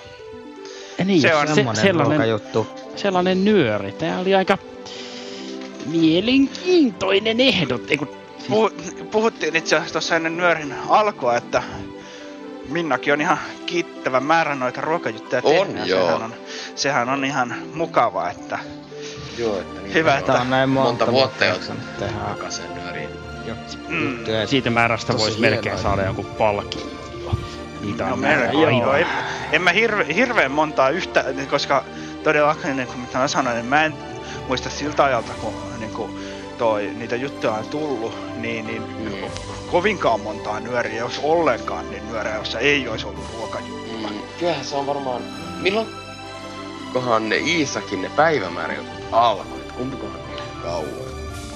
[0.97, 2.67] Ja niin, Se on se, sellainen, juttu.
[2.95, 3.91] sellainen nyöri.
[3.91, 4.57] Tämä oli aika
[5.85, 7.81] mielenkiintoinen ehdot.
[7.91, 8.07] Eiku,
[8.49, 8.69] Puhu,
[9.11, 11.63] puhuttiin itse asiassa tuossa ennen nyörin alkua, että
[12.69, 16.01] Minnakin on ihan kiittävä määrä noita ruokajuttuja On, tehnyt, joo.
[16.07, 16.33] Sehän on,
[16.75, 18.59] sehän on ihan mukavaa, että
[19.37, 22.13] Joo, että niin Hyvä, että- Tää on näin monta, monta vuotta jo jaksanut tehdä.
[22.29, 23.09] jokaisen nyöriin.
[23.89, 24.17] Mm.
[24.45, 26.81] siitä määrästä voisi melkein saada jonkun palkin.
[27.81, 28.17] Niitä No.
[28.61, 28.69] Joo.
[28.69, 28.93] Joo.
[28.93, 29.07] En,
[29.51, 31.83] en mä hirve, hirveän montaa yhtä, koska
[32.23, 33.93] todellakin niin kuin mitä mä sanoin, niin mä en
[34.47, 36.11] muista siltä ajalta, kun niin kuin
[36.57, 39.31] toi, niitä juttuja on tullut, niin, niin Mm.
[39.71, 44.09] kovinkaan montaa nyöriä, jos ollenkaan, niin nyöriä, jossa ei olisi ollut ruokajuttuja.
[44.09, 45.21] Mm, kyllähän se on varmaan...
[45.61, 45.87] Milloin
[46.93, 49.59] kohan ne Iisakin ne päivämääräjutut alkoi?
[49.77, 50.19] Kumpikohan
[50.63, 50.85] kauan?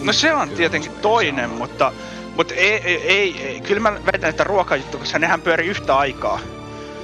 [0.02, 1.92] No se on tietenkin toinen, mutta,
[2.36, 6.40] mutta ei, ei, ei, ei, kyllä mä väitän, että ruokajuttu, koska nehän pyörii yhtä aikaa.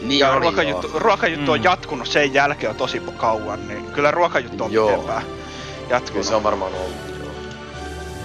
[0.02, 1.00] Niin ja oli, ruokajuttu, joo.
[1.00, 1.50] ruokajuttu Mm.
[1.52, 4.90] on jatkunut sen jälkeen jo tosi kauan, niin kyllä ruokajuttu on Joo.
[4.90, 6.26] pitempään Kyllä jatkunut.
[6.26, 7.32] se on varmaan ollut, joo.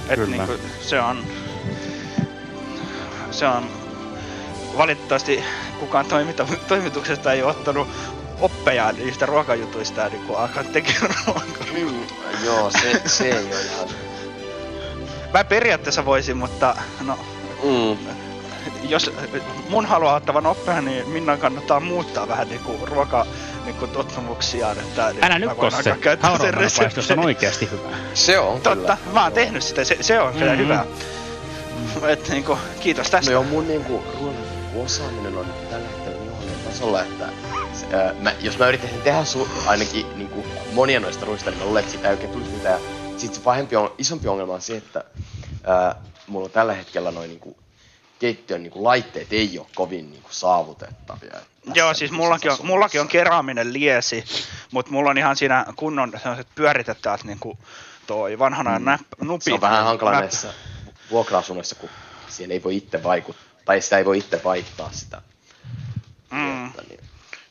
[0.08, 0.36] Et Kyllä.
[0.36, 1.18] niinku, se on...
[3.30, 3.64] Se on...
[4.76, 5.44] Valitettavasti
[5.80, 7.88] kukaan toimita, toimituksesta ei ottanut
[8.40, 11.66] oppeja niistä ruokajutuista ja niinku alkaa tekemään ruokaa.
[11.78, 12.00] Mm,
[12.44, 13.88] joo, se, se ei ole ihan...
[15.34, 17.18] Mä periaatteessa voisin, mutta no,
[17.62, 17.96] Mm.
[18.88, 19.10] jos
[19.68, 23.26] mun haluaa ottavan oppea, niin Minnan kannattaa muuttaa vähän niinku ruoka
[23.64, 25.96] niinku tottumuksiaan, että Älä mä nyt kosse.
[26.20, 27.96] Hauraumanapaistos on oikeasti hyvä.
[28.14, 29.12] Se on Totta, kyllä.
[29.12, 30.62] mä oon tehnyt sitä, se, se on kyllä Mhm.
[30.62, 30.84] hyvä.
[32.08, 33.30] Et niinku, kiitos tästä.
[33.30, 34.34] No joo, mun niinku ruoan
[34.84, 37.24] osaaminen on tällä hetkellä niin huonolla tasolla, että
[37.72, 41.64] se, ää, mä, jos mä yrittäisin tehdä su, ainakin niinku monia noista ruista, niin mä
[41.64, 42.80] luulen, että siitä ei oikein tulisi mitään.
[43.16, 45.04] Sitten se pahempi on, isompi ongelma on se, että
[45.64, 45.94] ää,
[46.26, 47.56] mulla on tällä hetkellä noin niinku
[48.18, 51.36] keittiön niin kuin, laitteet ei ole kovin niin kuin, saavutettavia.
[51.74, 54.24] Joo, siis mullakin on, mullakin on keraaminen liesi,
[54.70, 57.58] mutta mulla on ihan siinä kunnon sellaiset pyöritettävät niin kuin
[58.06, 58.84] toi vanhana mm.
[58.84, 59.44] näp, nupit.
[59.44, 60.54] Se on vähän hankala näp- näissä
[61.10, 61.90] vuokra-asunnoissa, kun
[62.28, 65.22] siihen ei voi itse vaikuttaa, tai sitä ei voi itse vaihtaa sitä.
[66.30, 66.72] Mm.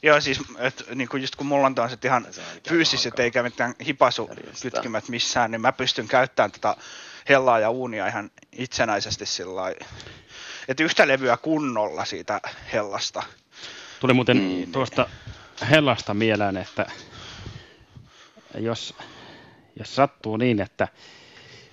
[0.05, 2.27] Joo, siis et, niin kuin just kun mulla on tällaiset ihan
[2.69, 6.75] fyysiset eikä mitään hipasukytkimet missään, niin mä pystyn käyttämään tätä
[7.29, 9.61] hellaa ja uunia ihan itsenäisesti sillä
[10.67, 12.41] että yhtä levyä kunnolla siitä
[12.73, 13.23] hellasta.
[13.99, 14.71] Tuli muuten mm.
[14.71, 15.09] tuosta
[15.69, 16.85] hellasta mieleen, että
[18.57, 18.95] jos,
[19.79, 20.87] jos sattuu niin, että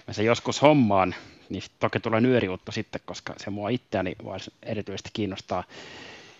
[0.06, 1.14] mä se joskus hommaan,
[1.48, 5.64] niin toki tulee nyöriutto sitten, koska se mua itseäni vaan erityisesti kiinnostaa.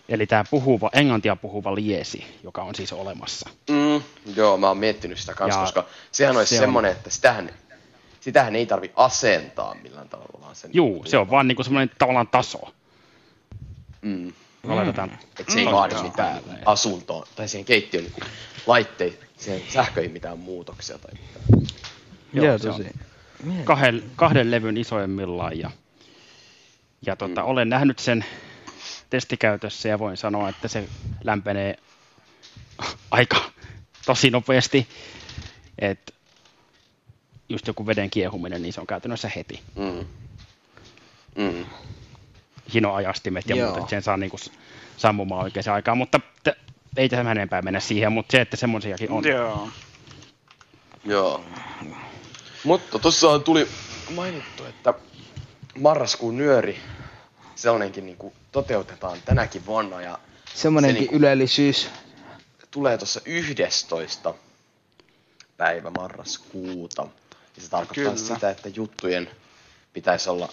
[0.09, 3.49] Eli tämä puhuva, englantia puhuva liesi, joka on siis olemassa.
[3.69, 4.01] Mm,
[4.35, 7.49] joo, mä oon miettinyt sitä kanssa, Ja koska sehän olisi se on- semmoinen, että sitähän,
[8.19, 10.71] sitähän ei tarvi asentaa millään tavalla, vaan sen...
[10.73, 12.59] Juu, se on vaan niinku semmoinen tavallaan taso.
[14.01, 14.33] Mm.
[14.63, 15.71] Laitetaan Et se ei Mm.
[15.71, 16.03] vaadi Joo.
[16.03, 18.13] mitään asuntoon tai siihen keittiön niin
[18.67, 21.65] laitteisiin, siihen sähköihin mitään muutoksia tai mitään.
[22.33, 22.85] Joo, se on
[23.63, 25.71] kahden, kahden levyn isoimmillaan ja,
[27.05, 27.47] ja tota, mm.
[27.47, 28.25] olen nähnyt sen
[29.13, 30.89] testikäytössä ja voin sanoa, että se
[31.23, 31.77] lämpenee
[33.11, 33.37] aika
[34.05, 34.87] tosi nopeasti.
[35.79, 36.15] Et
[37.49, 39.61] just joku veden kiehuminen, niin se on käytännössä heti.
[39.75, 40.05] Mm.
[41.35, 41.65] Mm.
[42.73, 43.67] Hinoajastimet ja Joo.
[43.67, 44.37] muut, että sen saa niinku
[44.97, 46.59] sammumaan oikeaan aikaan, mutta t-
[46.97, 49.27] ei tässä enempää mennä siihen, mutta se, että semmoisiakin on.
[49.27, 49.69] Joo.
[51.05, 51.43] Joo.
[52.63, 53.67] Mutta tuossa tuli
[54.15, 54.93] mainittu, että
[55.79, 56.79] marraskuun nyöri,
[57.55, 60.19] sellainenkin niin kuin toteutetaan tänäkin vuonna ja
[60.53, 61.89] Semmoinenkin se niinku ylellisyys.
[62.71, 64.33] tulee tuossa 11.
[65.57, 67.07] päivä marraskuuta.
[67.55, 68.27] Ja se tarkoittaa Kyllä.
[68.35, 69.29] sitä, että juttujen
[69.93, 70.49] pitäisi olla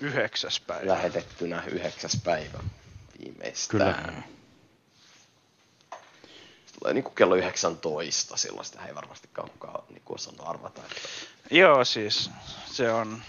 [0.00, 0.92] Yhdeksäs päivä.
[0.92, 2.58] lähetettynä yhdeksäs päivä
[3.18, 3.94] viimeistään.
[4.04, 4.22] Kyllä.
[6.66, 10.82] Se tulee niin kuin kello 19, silloin sitä ei varmastikaan kukaan niin kuin osannut arvata.
[10.82, 10.98] Että
[11.50, 12.30] Joo, siis
[12.72, 13.22] se on...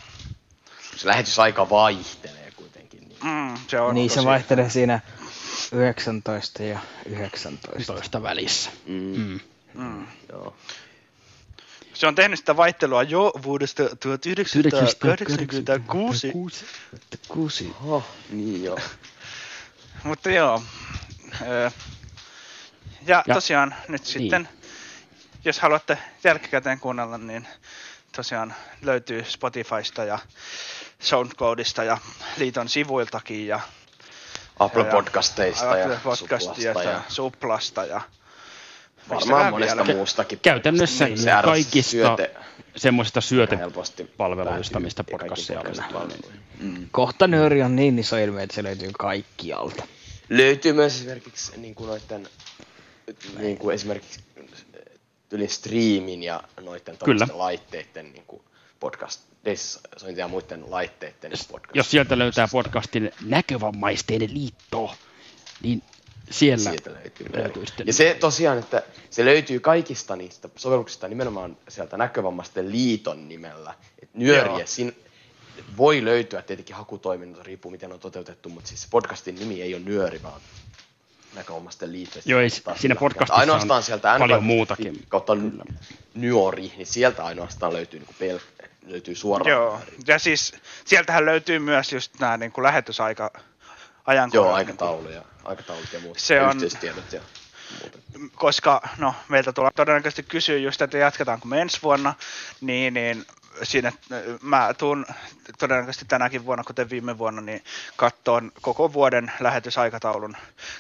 [0.98, 2.53] se lähetysaika vaihtelee.
[3.24, 5.00] Mm, se on niin se tosi- vaihtelee siinä
[5.72, 7.94] 19 ja 19.
[7.94, 8.70] Toista välissä.
[8.86, 9.18] Mm.
[9.18, 9.40] Mm.
[9.74, 10.08] Mm.
[10.32, 10.56] Joo.
[11.94, 16.32] Se on tehnyt sitä vaihtelua jo vuodesta 1986.
[17.28, 17.74] Kuusi.
[17.86, 18.78] Oh, niin joo.
[20.04, 20.64] Mutta joo.
[23.06, 24.12] Ja, Ja- tosiaan nyt niin.
[24.12, 24.50] sitten,
[25.46, 27.48] jos haluatte jälkikäteen kuunnella, niin
[28.16, 30.20] tosiaan löytyy Spotifysta ja
[31.00, 31.98] SoundCloudista ja
[32.38, 33.60] liiton sivuiltakin ja
[34.60, 38.02] Apple ja- Podcasteista ja Apple Podcastia Suplasta ja, ja- Suplasta ja
[39.10, 39.98] Varmaan monesta vielä?
[39.98, 40.40] muustakin.
[40.40, 42.36] Käytännössä Niin, se RSS kaikista syöte-
[42.76, 43.20] semmoisista
[43.60, 46.12] helposti syötepalveluista, mistä podcastia on.
[46.60, 46.88] Mm.
[46.92, 49.84] Kohta nyöri on niin iso ilme, että se löytyy kaikkialta.
[50.30, 52.28] Löytyy myös esimerkiksi niin kuin noiden,
[53.38, 54.20] niin kuin esimerkiksi
[55.32, 57.28] yli streamin ja noiden Kyllä.
[57.34, 58.42] laitteiden niin kuin
[58.80, 59.22] podcast,
[59.98, 61.76] sointi ja muiden laitteiden podcast.
[61.76, 64.96] Jos sieltä löytää podcastin näkövammaisten liitto,
[65.62, 65.82] niin
[66.32, 67.28] siellä Sieltä löytyy.
[67.34, 67.88] löytyy sitten.
[67.88, 73.74] Ja se tosiaan, että se löytyy kaikista niistä sovelluksista nimenomaan sieltä näkövammaisten liiton nimellä.
[74.02, 74.92] Et nyöriä, siinä
[75.78, 80.24] voi löytyä tietenkin hakutoiminnot, riippuu miten on toteutettu, mutta siis podcastin nimi ei ole nyöri,
[80.24, 80.42] vaan
[81.36, 82.20] näkövammaisten liitto.
[82.26, 85.06] Joo, ei, siinä podcastissa ainoastaan on sieltä paljon muutakin.
[85.10, 85.34] Kautta
[86.14, 88.42] nyori, niin sieltä ainoastaan löytyy, niin pel-
[88.86, 90.56] löytyy suoraan Joo, ja siis
[90.86, 93.32] sieltähän löytyy myös just nämä niin kuin lähetysaika
[94.06, 94.46] ajankohdat.
[94.48, 96.20] Joo, aikataulu ja, aikataulut ja muut.
[96.20, 97.22] Se ja on- Yhteystiedot ja
[98.36, 102.14] koska no, meiltä tulee todennäköisesti kysyä just, että jatketaanko me ensi vuonna,
[102.62, 103.26] niin, niin
[103.64, 103.92] siinä
[104.42, 105.06] mä tuun
[105.60, 107.64] todennäköisesti tänäkin vuonna, kuten viime vuonna, niin
[107.96, 110.38] kattoon koko vuoden lähetysaikataulun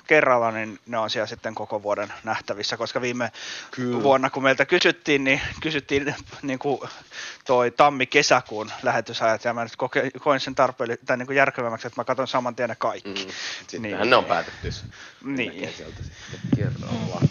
[0.07, 3.31] kerralla, niin ne on siellä sitten koko vuoden nähtävissä, koska viime
[3.71, 4.03] Kyllä.
[4.03, 6.79] vuonna, kun meiltä kysyttiin, niin kysyttiin niin kuin
[7.45, 12.01] toi tammi-kesäkuun lähetysajat, ja mä nyt koke, koin sen tarpeelli, tai niin kuin järkevämmäksi, että
[12.01, 13.25] mä katson saman tien ne kaikki.
[13.25, 13.31] Mm.
[13.67, 14.09] Sittenhän niin.
[14.09, 14.69] ne on päätetty.
[15.23, 15.53] Niin.
[15.53, 17.21] Näkee sieltä sitten kerralla.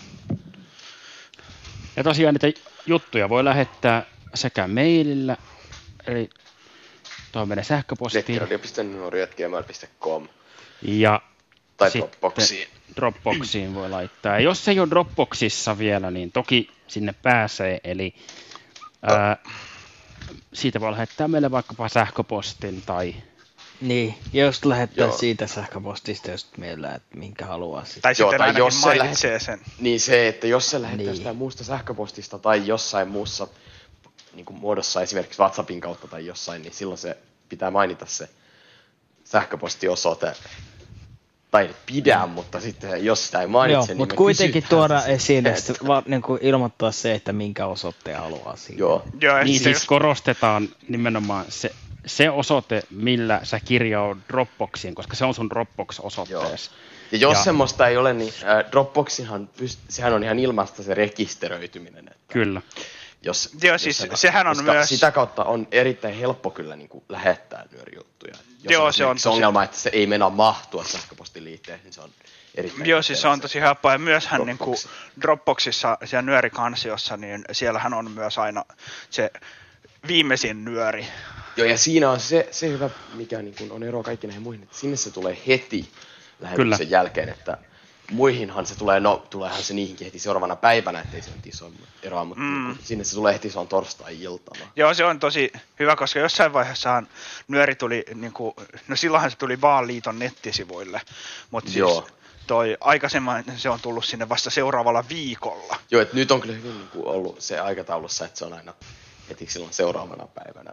[1.97, 5.37] Ja tosiaan niitä juttuja voi lähettää sekä mailillä,
[6.07, 6.31] eli
[7.33, 10.29] tuo meidän sähköpostiin, Nettiradio.nuori.gmail.com
[10.83, 11.21] ja
[11.77, 12.69] Tai sitten Dropboxiin.
[12.97, 14.33] Dropboxiin voi laittaa.
[14.33, 18.15] Ja jos ei ole Dropboxissa vielä, niin toki sinne pääsee, eli
[19.03, 19.37] ää,
[20.53, 23.15] siitä voi lähettää meille vaikkapa sähköpostin tai
[23.81, 25.17] Niin, jos lähettää Joo.
[25.17, 28.03] siitä sähköpostista, jos meillä, että minkä haluaa sitten.
[28.03, 29.61] Tai Joo, sitten tai ainakin jos se mainitsee lähet- sen.
[29.81, 31.17] Niin se, että jos se lähettää Niin.
[31.17, 33.49] sitä muusta sähköpostista tai jossain muussa
[34.35, 37.17] niin kuin muodossa, esimerkiksi WhatsAppin kautta tai jossain, niin silloin se
[37.49, 38.29] pitää mainita se
[39.25, 40.33] sähköpostiosoite,
[41.51, 45.87] tai pidä, mutta sitten jos sitä ei mainitse, Joo, niin mutta kuitenkin tuoda esiin sitten
[45.87, 48.79] vaan niin kuin ilmoittaa se, että minkä osoitteen haluaa siihen.
[48.79, 49.05] Joo.
[49.21, 51.71] Joo, Niin sitten siis korostetaan nimenomaan se,
[52.07, 56.71] se osoite, millä sä kirjaat Dropboxiin, koska se on sun Dropbox-osoitteessa.
[57.13, 60.95] Ja jos Ja- semmoista ei ole, niin äh, Dropboxihan, pyst- sehän on ihan ilmasta se
[60.95, 62.09] rekisteröityminen.
[62.09, 62.63] Että Kyllä.
[63.23, 66.77] Jos, Joo, jos siis sen- sehän on koska myös- Sitä kautta on erittäin helppo kyllä
[66.77, 68.35] niin kuin lähettää nyörijuttuja.
[68.63, 72.01] Jos Joo, on se on tosi- ongelma, että se ei mennä mahtua sähköpostiliitteeseen, niin se
[72.01, 72.11] on
[72.55, 73.93] erittäin Joo, siis se on tosi helppoa.
[73.93, 75.23] Ja myöshän niin kuin Dropbox.
[75.23, 78.65] Dropboxissa, siellä nyörikansiossa, niin siellähän on myös aina
[79.11, 79.31] se
[80.09, 81.07] viimeisin nyöri.
[81.57, 84.63] Joo, ja siinä on se, se hyvä, mikä niin kuin on ero kaikki näihin muihin,
[84.63, 85.89] että sinne se tulee heti
[86.41, 86.91] lähetyksen Kyllä.
[86.91, 87.59] jälkeen, että
[88.13, 91.71] muihinhan se tulee, no tuleehan se niihinkin heti seuraavana päivänä, ettei se nyt iso
[92.03, 92.49] eroa, mutta Mm.
[92.49, 92.65] mm.
[92.67, 94.67] niin kuin, sinne se tulee heti, se on torstai-iltana.
[94.77, 97.09] Joo, se on tosi hyvä, koska jossain vaiheessahan
[97.49, 98.55] nyöri tuli, niin kuin,
[98.89, 101.01] no silloinhan se tuli vaan liiton nettisivuille,
[101.51, 102.07] mutta siis Joo.
[102.47, 105.77] toi aikaisemmin se on tullut sinne vasta seuraavalla viikolla.
[105.91, 108.75] Joo, että nyt on kyllä hyvin niin kuin ollut se aikataulussa, että se on aina
[109.29, 110.71] heti silloin seuraavana päivänä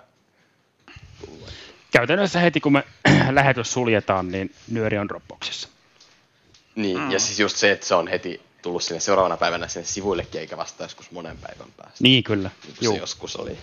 [1.26, 1.50] tullut.
[1.92, 2.84] Käytännössä heti kun me
[3.32, 5.70] lähetys suljetaan, niin nyöri on Dropboxissa.
[6.82, 7.12] Niin, mm.
[7.12, 10.58] ja siis just se, että se on heti tullut sinne seuraavana päivänä sinne sivuillekin, eikä
[10.58, 11.98] vasta joskus monen päivän päästä.
[12.00, 12.52] Niin kyllä.
[12.66, 12.94] Niin Juu.
[12.94, 13.58] se joskus oli.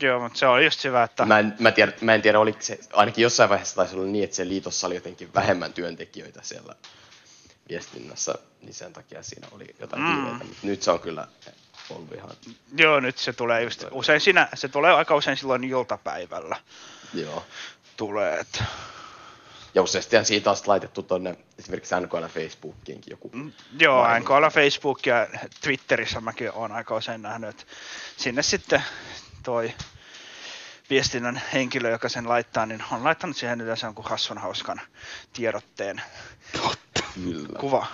[0.00, 1.24] Joo, mutta se on just hyvä, että...
[1.24, 4.24] Mä en, mä, tiedä, mä en tiedä, oliko se, ainakin jossain vaiheessa taisi olla niin,
[4.24, 6.74] että se liitossa oli jotenkin vähemmän työntekijöitä siellä
[7.68, 10.08] viestinnässä, niin sen takia siinä oli jotain Mm.
[10.08, 10.16] mm.
[10.16, 11.26] viiveitä, mutta nyt se on kyllä
[11.90, 12.30] ollut ihan,
[12.76, 16.56] Joo, nyt se tulee just, usein siinä, se tulee aika usein silloin iltapäivällä
[17.14, 17.44] joo.
[17.96, 18.64] tulee, että
[19.74, 23.30] Ja useastihan siitä on laitettu tonne esimerkiksi NKL Facebookiinkin joku.
[23.78, 24.40] Joo, maininta.
[24.40, 25.26] NKL Facebook ja
[25.60, 27.64] Twitterissä mäkin olen aika usein nähnyt, että
[28.16, 28.82] sinne sitten
[29.42, 29.74] toi
[30.90, 34.80] viestinnän henkilö, joka sen laittaa, niin on laittanut siihen yleensä jonkun hassun hauskan
[35.32, 36.02] tiedotteen
[37.14, 37.58] Kyllä.
[37.58, 37.86] kuva,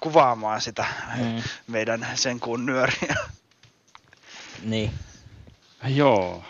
[0.00, 0.86] kuvaamaan sitä
[1.16, 1.42] Mm.
[1.66, 3.16] meidän sen kuun nyöriä.
[4.62, 4.92] Niin.
[5.86, 6.44] Joo.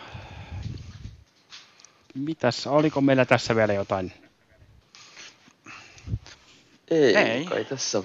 [2.14, 4.12] Mitäs, oliko meillä tässä vielä jotain?
[6.90, 7.44] Ei, Ei.
[7.44, 8.02] kai tässä.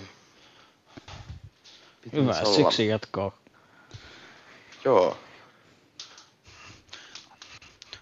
[2.01, 3.37] Pitäisi Hyvä olla- syksy jatkoa.
[4.85, 5.17] Joo.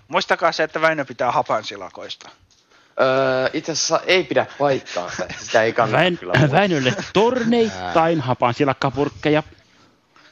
[0.07, 2.29] Muistakaa se, että Väinö pitää hapansilakoista.
[3.01, 6.59] Öö, itse asiassa ei pidä paikkaansa, että sitä ei kannata Väin, kyllä muistaa.
[6.59, 9.43] Väinölle torneittain hapan silakkapurkkeja.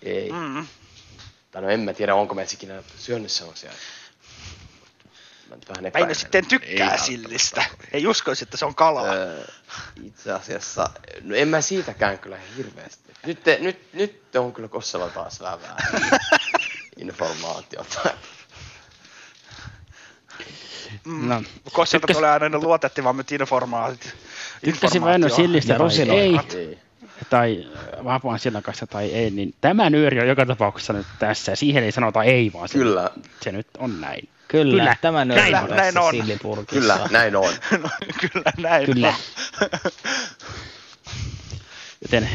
[0.01, 0.31] Ei.
[0.31, 0.67] Mm.
[1.51, 3.71] Tai no en mä tiedä, onko mä edes ikinä syönyt sellaisia.
[5.93, 7.63] Vähän sitten tykkää Ei sillistä.
[7.93, 9.13] Ei uskoisi, että se on kalaa.
[9.13, 9.43] Öö,
[10.03, 10.89] itse asiassa,
[11.21, 13.13] no en mä siitäkään kyllä hirveästi.
[13.25, 15.77] Nyt, te, nyt, nyt te on kyllä Kossella taas vähän vähän
[16.97, 18.09] informaatiota.
[21.05, 21.27] Mm.
[21.29, 21.43] No,
[21.73, 24.15] Kosselta tykkäs- tulee aina ne luotettavammat informaatiot.
[24.63, 26.57] Tykkäsin Väinö sillistä rusinoita.
[26.57, 26.79] ei, Ei.
[27.29, 27.67] Tai
[28.03, 31.55] vapaan silakasta tai ei, niin tämä nyöri on joka tapauksessa nyt tässä.
[31.55, 33.09] Siihen ei sanota ei, vaan se, Kyllä,
[33.41, 34.29] se nyt on näin.
[34.47, 36.11] Kyllä, Kyllä, tämä nyt näin on näin on.
[36.11, 36.79] sillipurkissa.
[36.79, 37.53] kyllä, näin on.
[37.83, 37.89] no,
[38.21, 39.07] kyllä näin Kyllä.
[39.07, 39.15] on.
[42.01, 42.29] Joten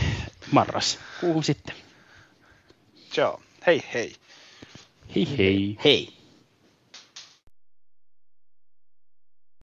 [0.53, 1.75] marras, kuuhun sitten.
[3.17, 4.15] Joo, hei hei.
[5.15, 5.79] Hei hei.
[5.85, 6.22] Hei.